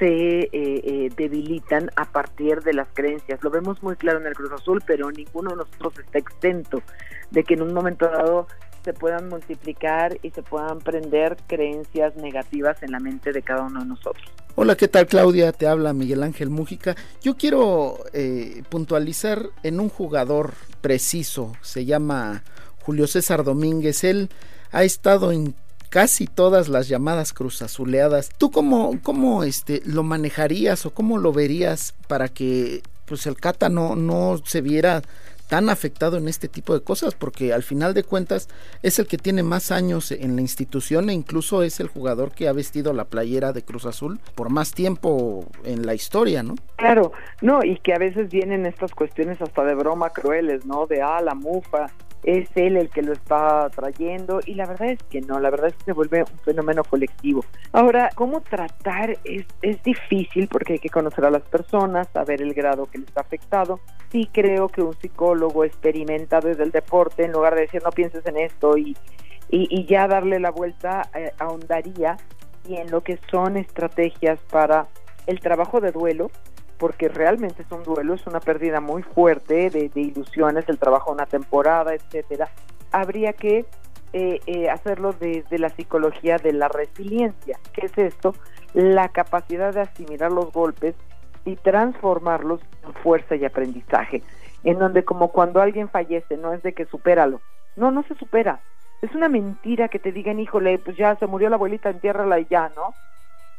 se 0.00 0.06
eh, 0.06 0.50
eh, 0.52 1.10
debilitan 1.14 1.90
a 1.94 2.06
partir 2.06 2.62
de 2.62 2.72
las 2.72 2.88
creencias. 2.94 3.42
Lo 3.42 3.50
vemos 3.50 3.82
muy 3.82 3.96
claro 3.96 4.18
en 4.18 4.26
el 4.26 4.34
Cruz 4.34 4.50
Azul, 4.50 4.82
pero 4.86 5.10
ninguno 5.10 5.50
de 5.50 5.56
nosotros 5.56 5.92
está 5.98 6.18
exento 6.18 6.82
de 7.30 7.44
que 7.44 7.54
en 7.54 7.62
un 7.62 7.74
momento 7.74 8.06
dado 8.06 8.46
se 8.82 8.94
puedan 8.94 9.28
multiplicar 9.28 10.16
y 10.22 10.30
se 10.30 10.42
puedan 10.42 10.78
prender 10.78 11.36
creencias 11.46 12.16
negativas 12.16 12.82
en 12.82 12.92
la 12.92 12.98
mente 12.98 13.30
de 13.30 13.42
cada 13.42 13.64
uno 13.64 13.80
de 13.80 13.86
nosotros. 13.86 14.24
Hola, 14.54 14.74
¿qué 14.74 14.88
tal 14.88 15.06
Claudia? 15.06 15.52
Te 15.52 15.66
habla 15.66 15.92
Miguel 15.92 16.22
Ángel 16.22 16.48
Mújica. 16.48 16.96
Yo 17.20 17.36
quiero 17.36 17.98
puntualizar 18.70 19.50
en 19.62 19.80
un 19.80 19.90
jugador 19.90 20.54
preciso, 20.80 21.52
se 21.60 21.84
llama 21.84 22.42
Julio 22.82 23.06
César 23.06 23.44
Domínguez. 23.44 24.02
Él 24.02 24.30
ha 24.72 24.84
estado 24.84 25.32
en 25.32 25.54
casi 25.90 26.26
todas 26.26 26.68
las 26.68 26.88
llamadas 26.88 27.32
cruzazuleadas. 27.32 28.30
¿Tú 28.38 28.50
cómo, 28.50 28.98
cómo 29.02 29.44
este, 29.44 29.82
lo 29.84 30.02
manejarías 30.02 30.86
o 30.86 30.94
cómo 30.94 31.18
lo 31.18 31.32
verías 31.32 31.94
para 32.06 32.28
que 32.28 32.82
pues 33.04 33.26
el 33.26 33.36
Cata 33.36 33.68
no, 33.68 33.96
no 33.96 34.40
se 34.44 34.60
viera 34.60 35.02
tan 35.48 35.68
afectado 35.68 36.16
en 36.16 36.28
este 36.28 36.46
tipo 36.46 36.74
de 36.74 36.84
cosas? 36.84 37.16
Porque 37.16 37.52
al 37.52 37.64
final 37.64 37.92
de 37.92 38.04
cuentas 38.04 38.48
es 38.84 39.00
el 39.00 39.08
que 39.08 39.18
tiene 39.18 39.42
más 39.42 39.72
años 39.72 40.12
en 40.12 40.36
la 40.36 40.42
institución 40.42 41.10
e 41.10 41.12
incluso 41.12 41.64
es 41.64 41.80
el 41.80 41.88
jugador 41.88 42.30
que 42.30 42.46
ha 42.46 42.52
vestido 42.52 42.92
la 42.92 43.06
playera 43.06 43.52
de 43.52 43.62
Cruz 43.62 43.84
Azul 43.84 44.20
por 44.36 44.48
más 44.48 44.72
tiempo 44.72 45.44
en 45.64 45.84
la 45.84 45.94
historia, 45.94 46.44
¿no? 46.44 46.54
Claro, 46.76 47.10
no, 47.42 47.64
y 47.64 47.80
que 47.80 47.94
a 47.94 47.98
veces 47.98 48.30
vienen 48.30 48.64
estas 48.64 48.92
cuestiones 48.92 49.42
hasta 49.42 49.64
de 49.64 49.74
broma 49.74 50.10
crueles, 50.10 50.64
¿no? 50.64 50.86
De, 50.86 51.02
ah, 51.02 51.20
la 51.20 51.34
mufa, 51.34 51.88
es 52.24 52.48
él 52.54 52.76
el 52.76 52.90
que 52.90 53.02
lo 53.02 53.12
está 53.12 53.68
trayendo 53.70 54.40
y 54.44 54.54
la 54.54 54.66
verdad 54.66 54.90
es 54.90 55.02
que 55.04 55.20
no, 55.20 55.38
la 55.40 55.50
verdad 55.50 55.68
es 55.68 55.74
que 55.74 55.84
se 55.84 55.92
vuelve 55.92 56.20
un 56.20 56.38
fenómeno 56.40 56.84
colectivo. 56.84 57.44
Ahora, 57.72 58.10
¿cómo 58.14 58.40
tratar? 58.40 59.18
Es, 59.24 59.46
es 59.62 59.82
difícil 59.82 60.48
porque 60.48 60.74
hay 60.74 60.78
que 60.78 60.90
conocer 60.90 61.24
a 61.24 61.30
las 61.30 61.42
personas, 61.42 62.08
saber 62.12 62.42
el 62.42 62.54
grado 62.54 62.86
que 62.86 62.98
le 62.98 63.04
está 63.04 63.22
afectado. 63.22 63.80
Sí 64.10 64.28
creo 64.32 64.68
que 64.68 64.82
un 64.82 64.94
psicólogo 64.94 65.64
experimenta 65.64 66.40
desde 66.40 66.64
el 66.64 66.70
deporte, 66.70 67.24
en 67.24 67.32
lugar 67.32 67.54
de 67.54 67.62
decir 67.62 67.82
no 67.82 67.90
pienses 67.90 68.24
en 68.26 68.38
esto 68.38 68.76
y, 68.76 68.96
y, 69.50 69.86
ya 69.86 70.06
darle 70.06 70.38
la 70.38 70.50
vuelta, 70.50 71.02
eh, 71.14 71.32
ahondaría 71.38 72.16
y 72.68 72.76
en 72.76 72.90
lo 72.90 73.02
que 73.02 73.18
son 73.30 73.56
estrategias 73.56 74.38
para 74.50 74.86
el 75.26 75.40
trabajo 75.40 75.80
de 75.80 75.92
duelo, 75.92 76.30
porque 76.80 77.10
realmente 77.10 77.62
es 77.62 77.70
un 77.70 77.84
duelo, 77.84 78.14
es 78.14 78.26
una 78.26 78.40
pérdida 78.40 78.80
muy 78.80 79.02
fuerte 79.02 79.68
de, 79.68 79.90
ilusiones, 79.94 80.66
el 80.66 80.78
trabajo 80.78 81.12
una 81.12 81.26
temporada, 81.26 81.92
etcétera. 81.92 82.48
Habría 82.90 83.34
que 83.34 83.66
eh, 84.14 84.40
eh, 84.46 84.70
hacerlo 84.70 85.12
desde 85.12 85.58
la 85.58 85.68
psicología 85.68 86.38
de 86.38 86.54
la 86.54 86.68
resiliencia. 86.68 87.58
¿Qué 87.74 87.84
es 87.84 87.98
esto? 87.98 88.34
La 88.72 89.10
capacidad 89.10 89.74
de 89.74 89.82
asimilar 89.82 90.32
los 90.32 90.50
golpes 90.52 90.94
y 91.44 91.56
transformarlos 91.56 92.62
en 92.82 92.94
fuerza 92.94 93.36
y 93.36 93.44
aprendizaje. 93.44 94.22
En 94.64 94.78
donde 94.78 95.04
como 95.04 95.28
cuando 95.28 95.60
alguien 95.60 95.90
fallece, 95.90 96.38
no 96.38 96.54
es 96.54 96.62
de 96.62 96.72
que 96.72 96.86
supéralo. 96.86 97.42
No, 97.76 97.90
no 97.90 98.04
se 98.04 98.14
supera. 98.14 98.60
Es 99.02 99.14
una 99.14 99.28
mentira 99.28 99.88
que 99.88 99.98
te 99.98 100.12
digan, 100.12 100.40
híjole, 100.40 100.78
pues 100.78 100.96
ya 100.96 101.14
se 101.16 101.26
murió 101.26 101.50
la 101.50 101.56
abuelita, 101.56 101.90
entiérrala 101.90 102.40
y 102.40 102.46
ya, 102.48 102.72
¿no? 102.74 102.94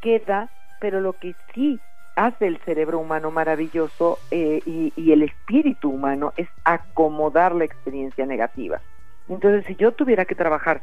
Queda, 0.02 0.50
pero 0.80 1.02
lo 1.02 1.14
que 1.14 1.36
sí 1.54 1.80
hace 2.16 2.48
el 2.48 2.58
cerebro 2.60 3.00
humano 3.00 3.32
maravilloso 3.32 4.20
eh, 4.32 4.62
y, 4.66 5.12
el 5.12 5.24
espíritu 5.24 5.90
humano 5.90 6.34
es 6.38 6.48
acomodar 6.64 7.56
la 7.56 7.66
experiencia 7.66 8.26
negativa. 8.26 8.82
Entonces, 9.30 9.66
si 9.66 9.76
yo 9.76 9.92
tuviera 9.92 10.26
que 10.26 10.36
trabajar 10.36 10.82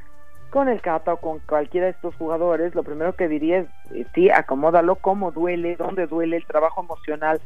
con 0.50 0.68
el 0.68 0.80
Cata 0.80 1.12
o 1.12 1.16
con 1.18 1.40
cualquiera 1.40 1.86
de 1.86 1.92
estos 1.92 2.14
jugadores, 2.16 2.74
lo 2.74 2.82
primero 2.82 3.14
que 3.14 3.28
diría 3.28 3.58
es, 3.58 3.66
eh, 3.92 4.06
sí, 4.14 4.30
acomódalo, 4.30 4.96
cómo 4.96 5.30
duele, 5.30 5.76
dónde 5.76 6.06
duele, 6.06 6.36
el 6.36 6.46
trabajo 6.46 6.82
emocional, 6.82 7.40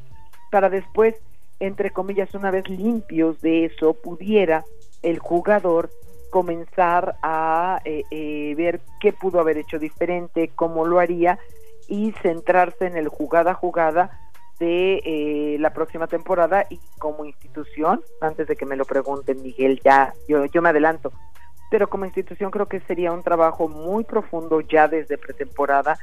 para 0.51 0.69
después, 0.69 1.17
entre 1.59 1.91
comillas, 1.91 2.35
una 2.35 2.51
vez 2.51 2.69
limpios 2.69 3.41
de 3.41 3.65
eso, 3.65 3.95
pudiera 3.95 4.65
el 5.03 5.19
jugador 5.19 5.91
comenzar 6.31 7.17
a 7.23 7.81
eh, 7.85 8.05
eh, 8.11 8.55
ver 8.57 8.81
qué 9.01 9.13
pudo 9.13 9.41
haber 9.41 9.59
hecho 9.59 9.79
diferente, 9.79 10.51
cómo 10.55 10.87
lo 10.87 10.99
haría 10.99 11.39
y 11.89 12.13
centrarse 12.23 12.87
en 12.87 12.97
el 12.97 13.09
jugada 13.09 13.53
a 13.53 13.55
jugada 13.55 14.19
de 14.59 15.57
la 15.59 15.73
próxima 15.73 16.07
temporada 16.07 16.67
y 16.71 16.79
como 16.99 17.25
institución, 17.25 18.01
antes 18.21 18.47
de 18.47 18.55
que 18.55 18.67
me 18.67 18.77
lo 18.77 18.85
pregunten 18.85 19.43
Miguel, 19.43 19.81
ya 19.85 20.15
yo, 20.29 20.45
yo 20.47 20.63
me 20.63 20.69
adelanto, 20.69 21.13
pero 21.71 21.89
como 21.89 22.05
institución 22.05 22.51
creo 22.51 22.67
que 22.67 22.81
sería 22.81 23.13
un 23.13 23.23
trabajo 23.23 23.69
muy 23.69 24.05
profundo 24.05 24.61
ya 24.61 24.87
desde 24.87 25.19
pretemporada, 25.19 25.99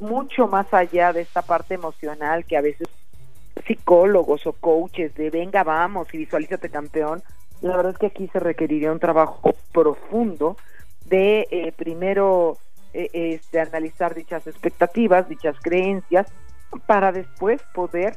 mucho 0.00 0.46
más 0.46 0.72
allá 0.72 1.12
de 1.12 1.20
esta 1.20 1.42
parte 1.42 1.74
emocional 1.74 2.44
que 2.44 2.56
a 2.56 2.62
veces 2.62 2.88
psicólogos 3.66 4.46
o 4.46 4.52
coaches 4.52 5.14
de 5.14 5.30
venga 5.30 5.64
vamos 5.64 6.08
y 6.14 6.18
visualízate 6.18 6.70
campeón, 6.70 7.22
la 7.60 7.76
verdad 7.76 7.92
es 7.92 7.98
que 7.98 8.06
aquí 8.06 8.28
se 8.28 8.38
requeriría 8.38 8.92
un 8.92 9.00
trabajo 9.00 9.54
profundo 9.72 10.56
de 11.06 11.48
eh, 11.50 11.72
primero 11.76 12.58
eh, 12.98 13.10
este, 13.34 13.60
analizar 13.60 14.12
dichas 14.12 14.46
expectativas, 14.48 15.28
dichas 15.28 15.56
creencias, 15.62 16.26
para 16.86 17.12
después 17.12 17.62
poder 17.72 18.16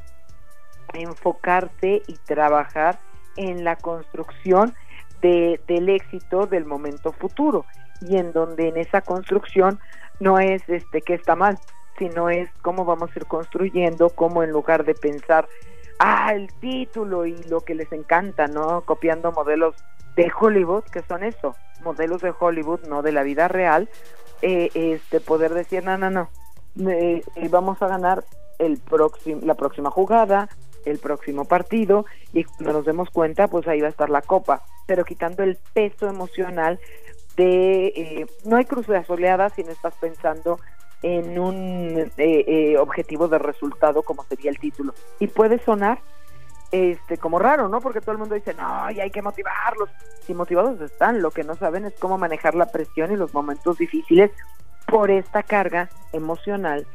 enfocarse 0.93 2.01
y 2.07 2.17
trabajar 2.25 2.97
en 3.37 3.63
la 3.63 3.75
construcción 3.75 4.73
del 5.21 5.89
éxito 5.89 6.47
del 6.47 6.65
momento 6.65 7.11
futuro 7.11 7.63
y 8.01 8.17
en 8.17 8.33
donde 8.33 8.69
en 8.69 8.77
esa 8.77 9.01
construcción 9.01 9.79
no 10.19 10.39
es 10.39 10.67
este 10.67 11.03
que 11.03 11.13
está 11.13 11.35
mal, 11.35 11.59
sino 11.99 12.31
es 12.31 12.49
cómo 12.63 12.83
vamos 12.83 13.11
a 13.11 13.19
ir 13.19 13.27
construyendo, 13.27 14.09
cómo 14.09 14.41
en 14.41 14.49
lugar 14.49 14.83
de 14.83 14.95
pensar, 14.95 15.47
ah, 15.99 16.33
el 16.33 16.51
título 16.59 17.27
y 17.27 17.37
lo 17.43 17.61
que 17.61 17.75
les 17.75 17.91
encanta, 17.91 18.47
¿no? 18.47 18.81
Copiando 18.81 19.31
modelos 19.31 19.75
de 20.15 20.31
Hollywood, 20.39 20.85
que 20.85 21.03
son 21.03 21.23
eso, 21.23 21.55
modelos 21.83 22.23
de 22.23 22.33
Hollywood, 22.37 22.87
no 22.87 23.03
de 23.03 23.11
la 23.11 23.21
vida 23.21 23.47
real, 23.47 23.87
eh, 24.41 24.69
este 24.73 25.19
poder 25.19 25.53
decir, 25.53 25.83
no, 25.83 25.97
no, 25.97 26.09
no, 26.09 26.29
eh, 26.89 27.23
vamos 27.49 27.81
a 27.81 27.87
ganar 27.87 28.23
el 28.59 28.77
próximo, 28.77 29.41
la 29.43 29.55
próxima 29.55 29.89
jugada, 29.91 30.49
el 30.85 30.99
próximo 30.99 31.45
partido 31.45 32.05
y 32.33 32.43
cuando 32.43 32.73
nos 32.73 32.85
demos 32.85 33.09
cuenta 33.09 33.47
pues 33.47 33.67
ahí 33.67 33.81
va 33.81 33.87
a 33.87 33.91
estar 33.91 34.09
la 34.09 34.23
copa 34.23 34.63
pero 34.87 35.05
quitando 35.05 35.43
el 35.43 35.59
peso 35.73 36.07
emocional 36.07 36.79
de 37.35 37.87
eh, 37.87 38.25
no 38.45 38.57
hay 38.57 38.65
cruz 38.65 38.87
de 38.87 39.03
si 39.55 39.63
no 39.63 39.71
estás 39.71 39.93
pensando 39.99 40.59
en 41.03 41.39
un 41.39 41.97
eh, 41.97 42.11
eh, 42.17 42.77
objetivo 42.77 43.27
de 43.27 43.39
resultado 43.39 44.03
como 44.03 44.23
sería 44.23 44.51
el 44.51 44.59
título. 44.59 44.93
Y 45.19 45.27
puede 45.27 45.63
sonar 45.63 45.99
este 46.71 47.17
como 47.17 47.39
raro 47.39 47.67
no 47.67 47.81
porque 47.81 48.01
todo 48.01 48.13
el 48.13 48.17
mundo 48.17 48.35
dice 48.35 48.53
no 48.53 48.89
y 48.91 48.99
hay 48.99 49.11
que 49.11 49.21
motivarlos 49.21 49.89
si 50.25 50.33
motivados 50.33 50.79
están 50.81 51.21
lo 51.21 51.31
que 51.31 51.43
no 51.43 51.55
saben 51.55 51.85
es 51.85 51.93
cómo 51.99 52.17
manejar 52.17 52.55
la 52.55 52.67
presión 52.67 53.11
y 53.11 53.17
los 53.17 53.33
momentos 53.33 53.77
difíciles 53.77 54.31
por 54.87 55.11
esta 55.11 55.43
carga 55.43 55.89
emocional 56.13 56.85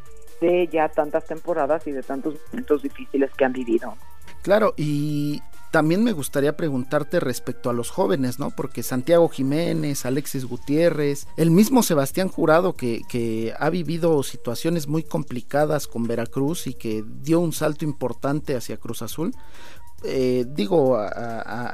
de 0.40 0.68
ya 0.68 0.88
tantas 0.88 1.26
temporadas 1.26 1.86
y 1.86 1.92
de 1.92 2.02
tantos 2.02 2.36
momentos 2.52 2.82
difíciles 2.82 3.30
que 3.36 3.44
han 3.44 3.52
vivido. 3.52 3.94
Claro, 4.42 4.74
y 4.76 5.42
también 5.76 6.02
me 6.02 6.12
gustaría 6.12 6.56
preguntarte 6.56 7.20
respecto 7.20 7.68
a 7.68 7.74
los 7.74 7.90
jóvenes, 7.90 8.38
¿no? 8.38 8.50
Porque 8.50 8.82
Santiago 8.82 9.28
Jiménez, 9.28 10.06
Alexis 10.06 10.46
Gutiérrez, 10.46 11.26
el 11.36 11.50
mismo 11.50 11.82
Sebastián 11.82 12.30
Jurado 12.30 12.72
que, 12.72 13.02
que 13.10 13.52
ha 13.58 13.68
vivido 13.68 14.22
situaciones 14.22 14.88
muy 14.88 15.02
complicadas 15.02 15.86
con 15.86 16.06
Veracruz 16.06 16.66
y 16.66 16.72
que 16.72 17.04
dio 17.20 17.40
un 17.40 17.52
salto 17.52 17.84
importante 17.84 18.56
hacia 18.56 18.78
Cruz 18.78 19.02
Azul, 19.02 19.34
eh, 20.02 20.46
digo, 20.48 20.98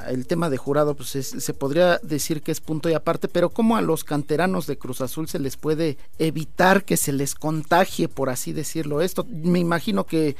el 0.07 0.27
tema 0.27 0.49
de 0.49 0.57
jurado, 0.57 0.95
pues 0.95 1.09
se 1.09 1.53
podría 1.53 1.99
decir 2.03 2.41
que 2.41 2.51
es 2.51 2.59
punto 2.59 2.89
y 2.89 2.93
aparte, 2.93 3.29
pero 3.29 3.51
¿cómo 3.51 3.77
a 3.77 3.81
los 3.81 4.03
canteranos 4.03 4.67
de 4.67 4.77
Cruz 4.77 4.99
Azul 4.99 5.29
se 5.29 5.39
les 5.39 5.55
puede 5.55 5.97
evitar 6.19 6.83
que 6.83 6.97
se 6.97 7.13
les 7.13 7.35
contagie, 7.35 8.09
por 8.09 8.29
así 8.29 8.51
decirlo? 8.51 9.01
Esto, 9.01 9.25
me 9.29 9.59
imagino 9.59 10.05
que 10.05 10.35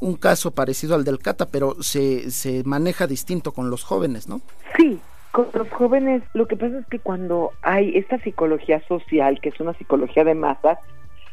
un 0.00 0.16
caso 0.16 0.52
parecido 0.52 0.94
al 0.94 1.04
del 1.04 1.18
Cata, 1.18 1.46
pero 1.46 1.82
se, 1.82 2.30
se 2.30 2.62
maneja 2.64 3.06
distinto 3.06 3.52
con 3.52 3.70
los 3.70 3.84
jóvenes, 3.84 4.28
¿no? 4.28 4.40
Sí, 4.76 5.00
con 5.32 5.48
los 5.52 5.68
jóvenes, 5.70 6.22
lo 6.34 6.46
que 6.46 6.56
pasa 6.56 6.78
es 6.78 6.86
que 6.86 6.98
cuando 6.98 7.52
hay 7.62 7.96
esta 7.96 8.18
psicología 8.18 8.80
social, 8.86 9.40
que 9.40 9.48
es 9.50 9.60
una 9.60 9.74
psicología 9.74 10.24
de 10.24 10.34
masas, 10.34 10.78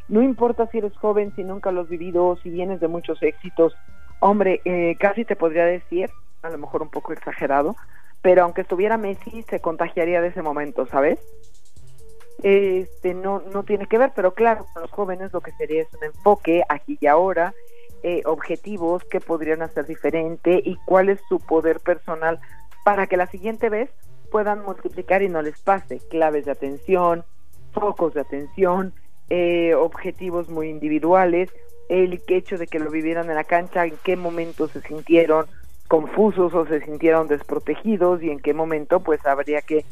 no 0.08 0.22
importa 0.22 0.68
si 0.70 0.78
eres 0.78 0.96
joven, 0.96 1.32
si 1.34 1.44
nunca 1.44 1.72
lo 1.72 1.82
has 1.82 1.88
vivido, 1.88 2.38
si 2.42 2.50
vienes 2.50 2.80
de 2.80 2.88
muchos 2.88 3.22
éxitos, 3.22 3.74
Hombre, 4.20 4.60
eh, 4.64 4.96
casi 4.98 5.24
te 5.24 5.36
podría 5.36 5.66
decir, 5.66 6.10
a 6.42 6.50
lo 6.50 6.58
mejor 6.58 6.82
un 6.82 6.88
poco 6.88 7.12
exagerado, 7.12 7.76
pero 8.22 8.42
aunque 8.42 8.62
estuviera 8.62 8.96
Messi, 8.96 9.42
se 9.42 9.60
contagiaría 9.60 10.20
de 10.20 10.28
ese 10.28 10.42
momento, 10.42 10.86
¿sabes? 10.86 11.18
Este, 12.42 13.14
no, 13.14 13.42
no 13.52 13.62
tiene 13.62 13.86
que 13.86 13.98
ver, 13.98 14.12
pero 14.14 14.34
claro, 14.34 14.66
con 14.72 14.82
los 14.82 14.90
jóvenes 14.90 15.32
lo 15.32 15.40
que 15.40 15.52
sería 15.52 15.82
es 15.82 15.94
un 15.94 16.04
enfoque 16.04 16.62
aquí 16.68 16.98
y 17.00 17.06
ahora, 17.06 17.54
eh, 18.08 18.22
objetivos 18.24 19.02
que 19.02 19.18
podrían 19.18 19.62
hacer 19.62 19.84
diferente 19.84 20.62
y 20.64 20.76
cuál 20.84 21.08
es 21.08 21.18
su 21.28 21.40
poder 21.40 21.80
personal 21.80 22.38
para 22.84 23.08
que 23.08 23.16
la 23.16 23.26
siguiente 23.26 23.68
vez 23.68 23.90
puedan 24.30 24.62
multiplicar 24.62 25.22
y 25.22 25.28
no 25.28 25.42
les 25.42 25.60
pase 25.60 25.98
claves 26.08 26.44
de 26.44 26.52
atención, 26.52 27.24
focos 27.72 28.14
de 28.14 28.20
atención, 28.20 28.94
eh, 29.28 29.74
objetivos 29.74 30.48
muy 30.48 30.68
individuales 30.68 31.50
el 31.88 32.22
hecho 32.28 32.58
de 32.58 32.68
que 32.68 32.78
lo 32.78 32.92
vivieran 32.92 33.28
en 33.28 33.34
la 33.34 33.42
cancha, 33.42 33.84
en 33.84 33.96
qué 34.04 34.14
momento 34.14 34.68
se 34.68 34.82
sintieron 34.82 35.46
confusos 35.88 36.54
o 36.54 36.64
se 36.64 36.82
sintieron 36.82 37.26
desprotegidos 37.26 38.22
y 38.22 38.30
en 38.30 38.38
qué 38.38 38.54
momento 38.54 39.00
pues 39.00 39.26
habría 39.26 39.62
que 39.62 39.84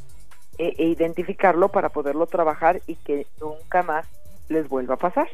eh, 0.58 0.74
identificarlo 0.78 1.68
para 1.68 1.88
poderlo 1.88 2.26
trabajar 2.26 2.80
y 2.86 2.94
que 2.94 3.26
nunca 3.40 3.82
más 3.82 4.06
les 4.48 4.68
vuelva 4.68 4.94
a 4.94 4.98
pasar. 4.98 5.26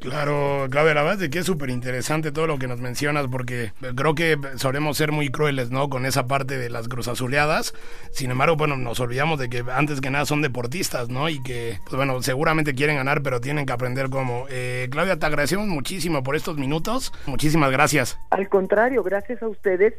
Claro, 0.00 0.66
Claudia, 0.70 0.94
la 0.94 1.02
verdad 1.02 1.22
es 1.22 1.28
que 1.28 1.40
es 1.40 1.46
súper 1.46 1.68
interesante 1.68 2.32
todo 2.32 2.46
lo 2.46 2.58
que 2.58 2.66
nos 2.66 2.80
mencionas 2.80 3.26
porque 3.30 3.72
creo 3.94 4.14
que 4.14 4.38
solemos 4.56 4.96
ser 4.96 5.12
muy 5.12 5.30
crueles, 5.30 5.70
¿no? 5.70 5.90
Con 5.90 6.06
esa 6.06 6.26
parte 6.26 6.56
de 6.56 6.70
las 6.70 6.88
cruzazuleadas. 6.88 7.74
Sin 8.10 8.30
embargo, 8.30 8.56
bueno, 8.56 8.76
nos 8.76 8.98
olvidamos 8.98 9.38
de 9.38 9.50
que 9.50 9.62
antes 9.70 10.00
que 10.00 10.10
nada 10.10 10.24
son 10.24 10.40
deportistas, 10.40 11.10
¿no? 11.10 11.28
Y 11.28 11.42
que, 11.42 11.78
pues 11.84 11.96
bueno, 11.96 12.22
seguramente 12.22 12.74
quieren 12.74 12.96
ganar, 12.96 13.22
pero 13.22 13.42
tienen 13.42 13.66
que 13.66 13.72
aprender 13.72 14.08
cómo. 14.08 14.46
Eh, 14.48 14.88
Claudia, 14.90 15.18
te 15.18 15.26
agradecemos 15.26 15.66
muchísimo 15.66 16.22
por 16.22 16.34
estos 16.34 16.56
minutos. 16.56 17.12
Muchísimas 17.26 17.70
gracias. 17.70 18.18
Al 18.30 18.48
contrario, 18.48 19.02
gracias 19.02 19.42
a 19.42 19.48
ustedes. 19.48 19.92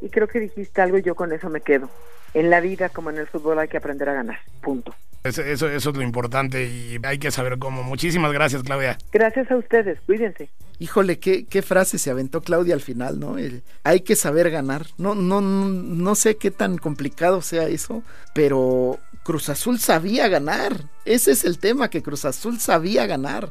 Y 0.00 0.08
creo 0.10 0.28
que 0.28 0.38
dijiste 0.38 0.80
algo 0.80 0.98
y 0.98 1.02
yo 1.02 1.16
con 1.16 1.32
eso 1.32 1.50
me 1.50 1.60
quedo. 1.60 1.90
En 2.34 2.50
la 2.50 2.60
vida, 2.60 2.88
como 2.88 3.10
en 3.10 3.18
el 3.18 3.26
fútbol, 3.26 3.58
hay 3.58 3.68
que 3.68 3.76
aprender 3.76 4.08
a 4.08 4.14
ganar. 4.14 4.38
Punto. 4.60 4.94
Eso, 5.24 5.42
eso, 5.42 5.68
es 5.68 5.84
lo 5.84 6.02
importante 6.02 6.64
y 6.64 6.98
hay 7.02 7.18
que 7.18 7.30
saber 7.30 7.58
cómo. 7.58 7.82
Muchísimas 7.82 8.32
gracias, 8.32 8.62
Claudia. 8.62 8.96
Gracias 9.12 9.50
a 9.50 9.56
ustedes, 9.56 9.98
cuídense. 10.06 10.48
Híjole, 10.78 11.18
qué, 11.18 11.44
qué 11.44 11.60
frase 11.60 11.98
se 11.98 12.10
aventó 12.10 12.40
Claudia 12.40 12.74
al 12.74 12.80
final, 12.80 13.18
¿no? 13.18 13.36
hay 13.82 14.00
que 14.00 14.14
saber 14.14 14.48
ganar. 14.48 14.86
No, 14.96 15.16
no, 15.16 15.40
no, 15.40 16.14
sé 16.14 16.36
qué 16.36 16.52
tan 16.52 16.78
complicado 16.78 17.42
sea 17.42 17.66
eso, 17.66 18.04
pero 18.32 18.98
Cruz 19.24 19.48
Azul 19.48 19.80
sabía 19.80 20.28
ganar. 20.28 20.84
Ese 21.04 21.32
es 21.32 21.44
el 21.44 21.58
tema, 21.58 21.90
que 21.90 22.02
Cruz 22.02 22.24
Azul 22.24 22.60
sabía 22.60 23.06
ganar. 23.06 23.50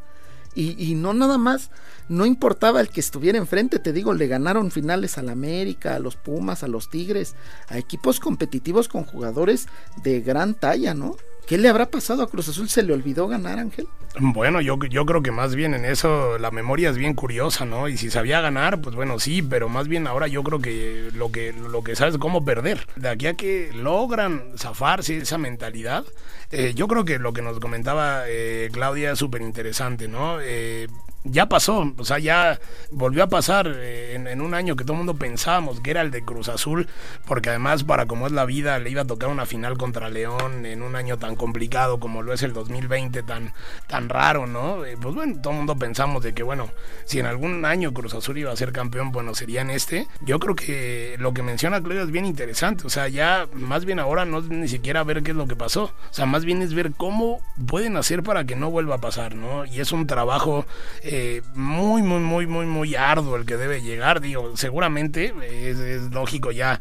Y, 0.57 0.75
y, 0.83 0.95
no 0.95 1.13
nada 1.13 1.37
más, 1.37 1.69
no 2.09 2.25
importaba 2.25 2.81
el 2.81 2.89
que 2.89 2.99
estuviera 2.99 3.37
enfrente, 3.37 3.77
te 3.77 3.93
digo, 3.93 4.15
le 4.15 4.25
ganaron 4.25 4.71
finales 4.71 5.19
al 5.19 5.29
América, 5.29 5.93
a 5.93 5.99
los 5.99 6.15
Pumas, 6.15 6.63
a 6.63 6.67
los 6.67 6.89
Tigres, 6.89 7.35
a 7.67 7.77
equipos 7.77 8.19
competitivos 8.19 8.87
con 8.87 9.03
jugadores 9.03 9.67
de 10.01 10.21
gran 10.21 10.55
talla, 10.55 10.95
¿no? 10.95 11.15
¿Qué 11.47 11.57
le 11.57 11.69
habrá 11.69 11.85
pasado 11.85 12.23
a 12.23 12.27
Cruz 12.27 12.49
Azul? 12.49 12.67
¿Se 12.67 12.83
le 12.83 12.91
olvidó 12.91 13.25
ganar, 13.29 13.57
Ángel? 13.57 13.87
Bueno, 14.19 14.59
yo, 14.59 14.77
yo 14.89 15.05
creo 15.05 15.23
que 15.23 15.31
más 15.31 15.55
bien 15.55 15.73
en 15.73 15.85
eso 15.85 16.37
la 16.37 16.51
memoria 16.51 16.89
es 16.89 16.97
bien 16.97 17.13
curiosa, 17.13 17.63
¿no? 17.63 17.87
Y 17.87 17.95
si 17.95 18.09
sabía 18.09 18.41
ganar, 18.41 18.81
pues 18.81 18.97
bueno, 18.97 19.17
sí, 19.17 19.41
pero 19.41 19.69
más 19.69 19.87
bien 19.87 20.07
ahora 20.07 20.27
yo 20.27 20.43
creo 20.43 20.59
que 20.59 21.09
lo 21.13 21.31
que, 21.31 21.53
lo 21.53 21.83
que 21.85 21.95
sabes 21.95 22.15
es 22.15 22.19
cómo 22.19 22.43
perder. 22.43 22.85
De 22.97 23.07
aquí 23.07 23.27
a 23.27 23.35
que 23.35 23.71
logran 23.73 24.43
zafarse 24.57 25.19
esa 25.19 25.37
mentalidad, 25.37 26.03
eh, 26.51 26.73
yo 26.75 26.89
creo 26.89 27.05
que 27.05 27.17
lo 27.17 27.31
que 27.31 27.41
nos 27.41 27.61
comentaba 27.61 28.23
eh, 28.27 28.69
Claudia 28.73 29.13
es 29.13 29.19
súper 29.19 29.41
interesante, 29.41 30.09
¿no? 30.09 30.41
Eh, 30.41 30.87
ya 31.29 31.47
pasó, 31.47 31.93
o 31.97 32.05
sea, 32.05 32.19
ya 32.19 32.59
volvió 32.91 33.23
a 33.23 33.27
pasar 33.27 33.71
eh, 33.75 34.15
en, 34.15 34.41
un 34.41 34.53
año 34.53 34.75
que 34.75 34.83
todo 34.83 34.93
el 34.93 34.99
mundo 34.99 35.15
pensábamos 35.15 35.79
que 35.79 35.91
era 35.91 36.01
el 36.01 36.11
de 36.11 36.23
Cruz 36.23 36.49
Azul, 36.49 36.87
porque 37.25 37.49
además 37.49 37.83
para 37.83 38.05
como 38.05 38.27
es 38.27 38.33
la 38.33 38.45
vida 38.45 38.79
le 38.79 38.89
iba 38.89 39.01
a 39.01 39.07
tocar 39.07 39.29
una 39.29 39.45
final 39.45 39.77
contra 39.77 40.09
León 40.09 40.65
en 40.65 40.81
un 40.81 40.95
año 40.95 41.17
tan 41.17 41.35
complicado 41.35 41.99
como 41.99 42.21
lo 42.21 42.33
es 42.33 42.43
el 42.43 42.53
2020, 42.53 43.23
tan, 43.23 43.53
tan 43.87 44.09
raro, 44.09 44.47
¿no? 44.47 44.85
Eh, 44.85 44.97
pues 45.01 45.15
bueno, 45.15 45.39
todo 45.41 45.51
el 45.51 45.57
mundo 45.57 45.77
pensamos 45.77 46.23
de 46.23 46.33
que 46.33 46.43
bueno, 46.43 46.69
si 47.05 47.19
en 47.19 47.25
algún 47.25 47.65
año 47.65 47.93
Cruz 47.93 48.13
Azul 48.13 48.37
iba 48.37 48.51
a 48.51 48.55
ser 48.55 48.71
campeón, 48.71 49.11
bueno, 49.11 49.35
sería 49.35 49.61
en 49.61 49.69
este. 49.69 50.07
Yo 50.21 50.39
creo 50.39 50.55
que 50.55 51.15
lo 51.19 51.33
que 51.33 51.43
menciona 51.43 51.81
Claudia 51.81 52.03
es 52.03 52.11
bien 52.11 52.25
interesante, 52.25 52.85
o 52.85 52.89
sea, 52.89 53.07
ya 53.07 53.47
más 53.53 53.85
bien 53.85 53.99
ahora 53.99 54.25
no 54.25 54.39
es 54.39 54.45
ni 54.45 54.67
siquiera 54.67 55.03
ver 55.03 55.23
qué 55.23 55.31
es 55.31 55.37
lo 55.37 55.47
que 55.47 55.55
pasó, 55.55 55.83
o 55.83 56.13
sea, 56.13 56.25
más 56.25 56.45
bien 56.45 56.61
es 56.61 56.73
ver 56.73 56.91
cómo 56.95 57.41
pueden 57.67 57.97
hacer 57.97 58.23
para 58.23 58.45
que 58.45 58.55
no 58.55 58.71
vuelva 58.71 58.95
a 58.95 59.01
pasar, 59.01 59.35
¿no? 59.35 59.65
Y 59.65 59.79
es 59.79 59.91
un 59.91 60.07
trabajo... 60.07 60.65
Eh, 61.03 61.16
muy, 61.55 62.01
muy, 62.01 62.19
muy, 62.19 62.47
muy, 62.47 62.65
muy 62.65 62.95
arduo 62.95 63.35
el 63.35 63.45
que 63.45 63.57
debe 63.57 63.81
llegar. 63.81 64.21
Digo, 64.21 64.55
seguramente 64.55 65.33
es, 65.43 66.11
lógico 66.11 66.51
ya. 66.51 66.79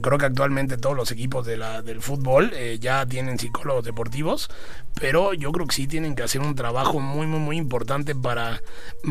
Creo 0.00 0.18
que 0.18 0.26
actualmente 0.26 0.76
todos 0.76 0.96
los 0.96 1.10
equipos 1.10 1.46
de 1.46 1.56
la, 1.56 1.82
del 1.82 2.00
fútbol 2.00 2.52
eh, 2.54 2.78
ya 2.80 3.06
tienen 3.06 3.38
psicólogos 3.38 3.84
deportivos, 3.84 4.50
pero 4.98 5.34
yo 5.34 5.52
creo 5.52 5.66
que 5.66 5.74
sí 5.74 5.86
tienen 5.86 6.14
que 6.14 6.22
hacer 6.22 6.40
un 6.40 6.54
trabajo 6.54 7.00
muy, 7.00 7.26
muy, 7.26 7.40
muy 7.40 7.56
importante 7.56 8.14
para, 8.14 8.62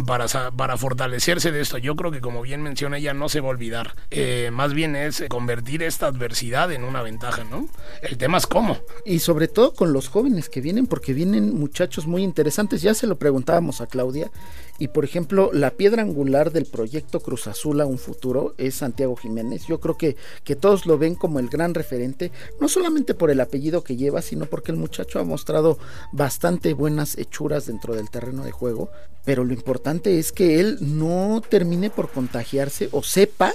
para, 0.06 0.28
para 0.28 0.78
fortalecerse 0.78 1.52
de 1.52 1.62
esto. 1.62 1.78
Yo 1.78 1.96
creo 1.96 2.12
que, 2.12 2.22
como 2.22 2.42
bien 2.42 2.62
menciona 2.62 2.98
ella, 2.98 3.14
no 3.14 3.30
se 3.30 3.42
va 3.42 3.48
a 3.48 3.52
olvidar. 3.52 3.96
Eh, 4.12 4.50
más 4.52 4.74
bien 4.74 4.96
es 4.96 5.24
convertir 5.30 5.84
esta 5.84 6.08
adversidad 6.08 6.72
en 6.72 6.84
una 6.84 7.02
ventaja, 7.02 7.44
¿no? 7.44 7.68
El 8.02 8.18
tema 8.18 8.38
es 8.38 8.48
cómo. 8.48 8.78
Y 9.06 9.20
sobre 9.20 9.48
todo 9.48 9.74
con 9.74 9.94
los 9.94 10.10
jóvenes 10.10 10.50
que 10.50 10.62
vienen, 10.62 10.88
porque 10.88 11.14
vienen 11.14 11.54
muchachos 11.54 12.08
muy 12.08 12.24
interesantes. 12.24 12.82
Ya 12.82 12.94
se 12.94 13.08
lo 13.08 13.18
preguntábamos 13.18 13.82
a 13.82 13.88
Claudia 13.88 14.32
y 14.80 14.90
por 14.90 15.06
ejemplo, 15.06 15.50
la 15.54 15.72
piedra 15.72 16.02
angular 16.02 16.52
del 16.52 16.66
proyecto 16.66 17.20
Cruz 17.20 17.48
Azul 17.48 17.82
a 17.82 17.86
un 17.86 17.98
futuro 17.98 18.54
es 18.58 18.76
Santiago 18.76 19.16
Jiménez. 19.16 19.66
Yo 19.68 19.80
creo 19.80 19.98
que, 19.98 20.16
que 20.44 20.56
todos 20.56 20.86
lo 20.86 20.98
ven 20.98 21.16
como 21.16 21.40
el 21.40 21.50
gran 21.50 21.74
referente, 21.74 22.32
no 22.60 22.68
solamente 22.68 23.14
por 23.14 23.30
el 23.30 23.40
apellido 23.40 23.84
que 23.84 23.96
lleva, 23.96 24.22
sino 24.22 24.46
porque 24.46 24.72
el 24.72 24.78
muchacho 24.78 25.20
ha 25.20 25.24
mostrado 25.24 25.78
bastante 26.12 26.74
buenas 26.74 27.18
hechuras 27.18 27.68
dentro 27.68 27.96
del 27.96 28.10
terreno 28.10 28.44
de 28.44 28.52
juego. 28.52 28.90
Pero 29.26 29.46
lo 29.46 29.54
importante 29.54 30.20
es 30.20 30.32
que 30.32 30.60
él 30.60 30.78
no 30.82 31.42
termine 31.48 31.90
por 31.90 32.10
contagiarse 32.10 32.90
o 32.92 33.04
sepa 33.04 33.54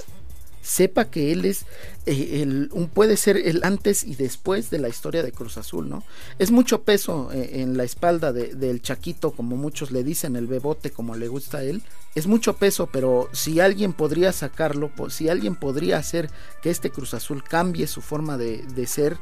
sepa 0.69 1.09
que 1.09 1.31
él 1.31 1.45
es 1.45 1.65
eh, 2.05 2.41
el, 2.43 2.69
un, 2.73 2.89
puede 2.89 3.17
ser 3.17 3.37
el 3.37 3.63
antes 3.63 4.03
y 4.03 4.15
después 4.15 4.69
de 4.69 4.77
la 4.77 4.87
historia 4.87 5.23
de 5.23 5.31
Cruz 5.31 5.57
Azul, 5.57 5.89
¿no? 5.89 6.03
Es 6.37 6.51
mucho 6.51 6.83
peso 6.83 7.31
eh, 7.33 7.61
en 7.61 7.75
la 7.75 7.83
espalda 7.83 8.31
del 8.31 8.81
Chaquito, 8.83 9.31
como 9.31 9.57
muchos 9.57 9.89
le 9.89 10.03
dicen, 10.03 10.35
el 10.35 10.45
bebote, 10.45 10.91
como 10.91 11.15
le 11.15 11.27
gusta 11.27 11.57
a 11.57 11.63
él. 11.63 11.81
Es 12.13 12.27
mucho 12.27 12.57
peso, 12.57 12.87
pero 12.91 13.29
si 13.31 13.59
alguien 13.59 13.93
podría 13.93 14.31
sacarlo, 14.31 14.91
si 15.09 15.27
alguien 15.27 15.55
podría 15.55 15.97
hacer 15.97 16.29
que 16.61 16.69
este 16.69 16.91
Cruz 16.91 17.15
Azul 17.15 17.43
cambie 17.43 17.87
su 17.87 18.01
forma 18.01 18.37
de, 18.37 18.63
de 18.75 18.85
ser, 18.85 19.17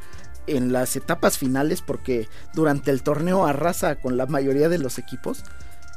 en 0.47 0.71
las 0.71 0.95
etapas 0.95 1.37
finales, 1.37 1.81
porque 1.81 2.27
durante 2.53 2.91
el 2.91 3.03
torneo 3.03 3.45
arrasa 3.45 3.95
con 3.95 4.15
la 4.15 4.25
mayoría 4.25 4.69
de 4.69 4.79
los 4.79 4.97
equipos, 4.97 5.43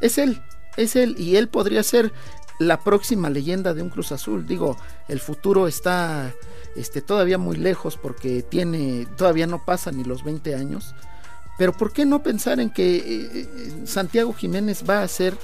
es 0.00 0.18
él, 0.18 0.42
es 0.76 0.96
él, 0.96 1.14
y 1.18 1.36
él 1.36 1.48
podría 1.48 1.82
ser 1.82 2.12
la 2.60 2.78
próxima 2.78 3.30
leyenda 3.30 3.72
de 3.72 3.82
un 3.82 3.88
Cruz 3.88 4.12
Azul. 4.12 4.46
Digo, 4.46 4.76
el 5.08 5.18
futuro 5.18 5.66
está 5.66 6.32
este, 6.76 7.00
todavía 7.00 7.38
muy 7.38 7.56
lejos 7.56 7.96
porque 7.96 8.42
tiene, 8.42 9.06
todavía 9.16 9.46
no 9.46 9.64
pasa 9.64 9.90
ni 9.90 10.04
los 10.04 10.22
20 10.22 10.54
años. 10.54 10.94
Pero 11.58 11.72
¿por 11.72 11.92
qué 11.92 12.04
no 12.04 12.22
pensar 12.22 12.60
en 12.60 12.70
que 12.70 12.96
eh, 12.96 13.02
eh, 13.34 13.82
Santiago 13.86 14.34
Jiménez 14.34 14.84
va 14.88 15.02
a 15.02 15.08
ser 15.08 15.36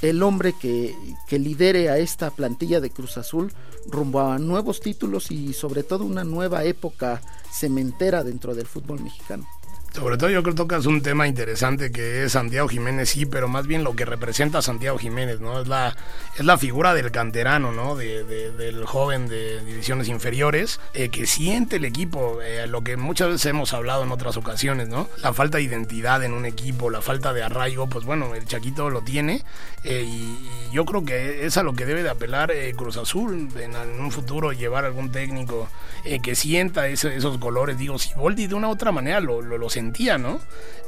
el 0.00 0.22
hombre 0.22 0.54
que, 0.60 0.94
que 1.26 1.40
lidere 1.40 1.90
a 1.90 1.98
esta 1.98 2.30
plantilla 2.30 2.80
de 2.80 2.90
Cruz 2.90 3.18
Azul 3.18 3.52
rumbo 3.86 4.20
a 4.20 4.38
nuevos 4.38 4.80
títulos 4.80 5.32
y 5.32 5.54
sobre 5.54 5.82
todo 5.82 6.04
una 6.04 6.22
nueva 6.22 6.62
época 6.64 7.20
cementera 7.52 8.22
dentro 8.22 8.54
del 8.54 8.66
fútbol 8.66 9.02
mexicano? 9.02 9.44
Sobre 9.94 10.16
todo 10.16 10.28
yo 10.28 10.42
creo 10.42 10.56
que 10.56 10.58
tocas 10.58 10.86
un 10.86 11.02
tema 11.02 11.28
interesante 11.28 11.92
que 11.92 12.24
es 12.24 12.32
Santiago 12.32 12.66
Jiménez, 12.66 13.10
sí, 13.10 13.26
pero 13.26 13.46
más 13.46 13.68
bien 13.68 13.84
lo 13.84 13.94
que 13.94 14.04
representa 14.04 14.60
Santiago 14.60 14.98
Jiménez, 14.98 15.38
¿no? 15.38 15.60
Es 15.60 15.68
la, 15.68 15.96
es 16.36 16.44
la 16.44 16.58
figura 16.58 16.94
del 16.94 17.12
canterano, 17.12 17.70
¿no? 17.70 17.94
De, 17.94 18.24
del 18.24 18.84
joven 18.86 19.28
de 19.28 19.64
divisiones 19.64 20.08
inferiores, 20.08 20.80
eh, 20.94 21.10
que 21.10 21.28
siente 21.28 21.76
el 21.76 21.84
equipo, 21.84 22.42
eh, 22.42 22.66
lo 22.66 22.82
que 22.82 22.96
muchas 22.96 23.28
veces 23.28 23.46
hemos 23.46 23.72
hablado 23.72 24.02
en 24.02 24.10
otras 24.10 24.36
ocasiones, 24.36 24.88
¿no? 24.88 25.08
La 25.22 25.32
falta 25.32 25.58
de 25.58 25.62
identidad 25.62 26.24
en 26.24 26.32
un 26.32 26.44
equipo, 26.44 26.90
la 26.90 27.00
falta 27.00 27.32
de 27.32 27.44
arraigo, 27.44 27.88
pues 27.88 28.04
bueno, 28.04 28.34
el 28.34 28.46
Chaquito 28.46 28.90
lo 28.90 29.02
tiene 29.02 29.44
eh, 29.84 30.02
y, 30.04 30.38
yo 30.72 30.84
creo 30.86 31.04
que 31.04 31.46
es 31.46 31.56
a 31.56 31.62
lo 31.62 31.74
que 31.74 31.86
debe 31.86 32.02
de 32.02 32.10
apelar 32.10 32.52
Cruz 32.76 32.96
Azul 32.96 33.48
en, 33.60 33.76
un 33.76 34.10
futuro, 34.10 34.50
llevar 34.50 34.84
algún 34.84 35.12
técnico 35.12 35.68
que 36.20 36.34
sienta 36.34 36.88
esos 36.88 37.38
colores, 37.38 37.78
digo, 37.78 37.96
si 37.96 38.12
Voldi 38.14 38.48
de 38.48 38.56
una 38.56 38.68
otra 38.68 38.90
manera 38.90 39.20
lo, 39.20 39.40
lo, 39.40 39.56
lo 39.56 39.70
sentía, 39.70 39.83
¿no? 40.18 40.40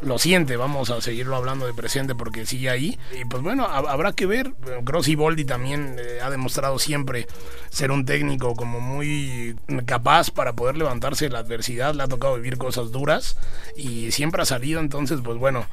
Lo 0.03 0.19
siente, 0.19 0.57
vamos 0.57 0.91
a 0.91 1.01
seguirlo 1.01 1.37
hablando 1.37 1.67
de 1.67 1.73
presente 1.73 2.15
porque 2.15 2.45
sigue 2.45 2.69
ahí. 2.69 2.99
Y 3.19 3.25
pues 3.25 3.43
bueno, 3.43 3.67
habrá 3.67 4.13
que 4.13 4.27
ver. 4.27 4.53
Grossi 4.83 5.15
Boldi 5.15 5.45
también 5.45 5.97
eh, 5.99 6.21
ha 6.23 6.31
demostrado 6.31 6.79
siempre 6.79 7.27
ser 7.71 7.91
un 7.91 8.05
técnico 8.05 8.55
como 8.55 8.81
muy 8.81 9.57
capaz 9.87 10.31
para 10.31 10.55
poder 10.55 10.77
levantarse 10.77 11.27
de 11.27 11.33
la 11.33 11.39
adversidad. 11.39 11.95
Le 11.95 12.03
ha 12.03 12.09
tocado 12.09 12.37
vivir 12.37 12.59
cosas 12.59 12.93
duras 12.93 13.39
y 13.75 14.13
siempre 14.13 14.43
ha 14.43 14.47
salido. 14.47 14.81
Entonces, 14.81 15.21
pues 15.25 15.39
bueno, 15.39 15.67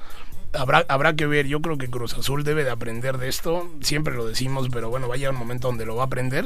Habrá, 0.56 0.86
habrá, 0.88 1.16
que 1.16 1.26
ver, 1.26 1.48
yo 1.48 1.64
creo 1.64 1.80
que 1.80 1.90
Cruz 1.90 2.14
Azul 2.14 2.44
debe 2.44 2.64
de 2.64 2.70
aprender 2.70 3.18
de 3.18 3.28
esto, 3.28 3.72
siempre 3.82 4.14
lo 4.14 4.28
decimos, 4.28 4.68
pero 4.72 4.88
bueno, 4.92 5.08
va 5.08 5.16
a 5.16 5.18
llegar 5.18 5.34
un 5.34 5.40
momento 5.40 5.68
donde 5.68 5.84
lo 5.84 5.96
va 5.96 6.04
a 6.04 6.06
aprender 6.06 6.46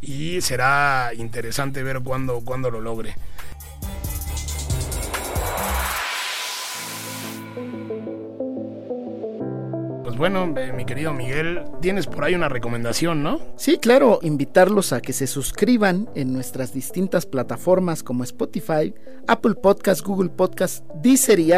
y 0.00 0.40
será 0.40 1.12
interesante 1.14 1.82
ver 1.82 2.00
cuándo, 2.00 2.40
cuándo 2.40 2.70
lo 2.70 2.80
logre. 2.80 3.14
Bueno, 10.22 10.54
eh, 10.56 10.72
mi 10.72 10.84
querido 10.84 11.12
Miguel, 11.12 11.64
tienes 11.80 12.06
por 12.06 12.22
ahí 12.22 12.36
una 12.36 12.48
recomendación, 12.48 13.24
¿no? 13.24 13.40
Sí, 13.56 13.78
claro, 13.78 14.20
invitarlos 14.22 14.92
a 14.92 15.00
que 15.00 15.12
se 15.12 15.26
suscriban 15.26 16.08
en 16.14 16.32
nuestras 16.32 16.72
distintas 16.72 17.26
plataformas 17.26 18.04
como 18.04 18.22
Spotify, 18.22 18.94
Apple 19.26 19.56
Podcast, 19.56 20.06
Google 20.06 20.28
Podcast, 20.28 20.86
Deezer 21.02 21.40
y. 21.40 21.52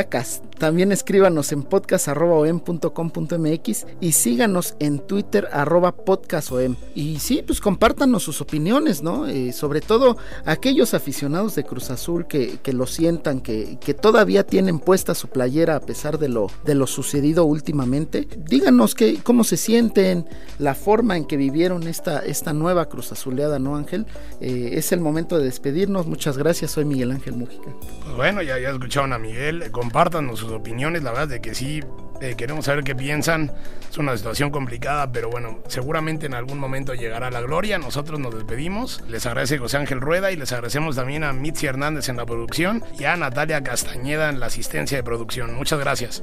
También 0.59 0.93
escríbanos 0.93 1.53
en 1.53 1.65
podcast.com.mx 1.65 3.87
y 4.01 4.13
síganos 4.13 4.77
en 4.79 5.01
Twitter 5.01 5.47
arroba 5.53 5.93
podcastom. 5.93 6.77
Y 6.95 7.19
sí, 7.19 7.43
pues 7.47 7.61
compártanos 7.61 8.23
sus 8.23 8.41
opiniones, 8.41 9.03
¿no? 9.03 9.27
Eh, 9.27 9.53
sobre 9.53 9.83
todo 9.83 10.17
aquellos 10.47 10.95
aficionados 10.95 11.55
de 11.55 11.65
Cruz 11.65 11.91
Azul 11.91 12.27
que, 12.27 12.61
que 12.63 12.73
lo 12.73 12.87
sientan, 12.87 13.41
que, 13.41 13.77
que, 13.79 13.93
todavía 13.93 14.47
tienen 14.47 14.79
puesta 14.79 15.15
su 15.15 15.29
playera 15.29 15.77
a 15.77 15.81
pesar 15.81 16.19
de 16.19 16.31
lo, 16.31 16.47
de 16.65 16.75
lo 16.75 16.87
sucedido 16.87 17.45
últimamente. 17.45 18.27
Díganos 18.55 18.95
que, 18.95 19.17
cómo 19.21 19.43
se 19.43 19.57
sienten, 19.57 20.29
la 20.61 20.77
forma 20.77 21.17
en 21.17 21.25
que 21.25 21.37
vivieron 21.37 21.89
esta, 21.89 22.21
esta 22.21 22.53
nueva 22.53 22.89
Cruz 22.89 23.11
Azuleada, 23.11 23.59
¿no, 23.59 23.75
Ángel? 23.75 24.07
Eh, 24.41 24.75
es 24.75 24.93
el 24.93 25.01
momento 25.01 25.37
de 25.39 25.45
despedirnos. 25.45 26.07
Muchas 26.07 26.39
gracias. 26.39 26.71
Soy 26.71 26.85
Miguel 26.85 27.11
Ángel 27.11 27.35
Mújica. 27.35 27.73
Pues 28.05 28.15
bueno, 28.15 28.43
ya, 28.43 28.57
ya 28.61 28.71
escucharon 28.71 29.13
a 29.13 29.19
Miguel. 29.19 29.73
Compártanos 29.73 30.39
sus 30.39 30.53
opiniones, 30.53 31.03
la 31.03 31.11
verdad 31.11 31.27
de 31.27 31.41
que 31.41 31.53
sí, 31.53 31.83
eh, 32.21 32.37
queremos 32.37 32.67
saber 32.67 32.85
qué 32.85 32.95
piensan. 32.95 33.51
Es 33.91 33.99
una 33.99 34.17
situación 34.17 34.53
complicada, 34.53 35.11
pero 35.11 35.31
bueno, 35.31 35.59
seguramente 35.67 36.27
en 36.27 36.35
algún 36.35 36.61
momento 36.61 36.95
llegará 36.95 37.33
la 37.33 37.41
gloria. 37.41 37.79
Nosotros 37.79 38.21
nos 38.21 38.37
despedimos. 38.37 39.03
Les 39.09 39.27
agradece 39.27 39.59
José 39.59 39.79
Ángel 39.79 40.01
Rueda 40.01 40.31
y 40.31 40.37
les 40.37 40.53
agradecemos 40.53 40.95
también 40.95 41.25
a 41.25 41.33
Mitzi 41.33 41.67
Hernández 41.67 42.09
en 42.09 42.19
la 42.19 42.25
producción 42.25 42.85
y 43.01 43.03
a 43.03 43.17
Natalia 43.17 43.65
Castañeda 43.65 44.31
en 44.31 44.39
la 44.39 44.47
asistencia 44.47 44.97
de 44.97 45.03
producción. 45.03 45.57
Muchas 45.57 45.81
gracias. 45.81 46.23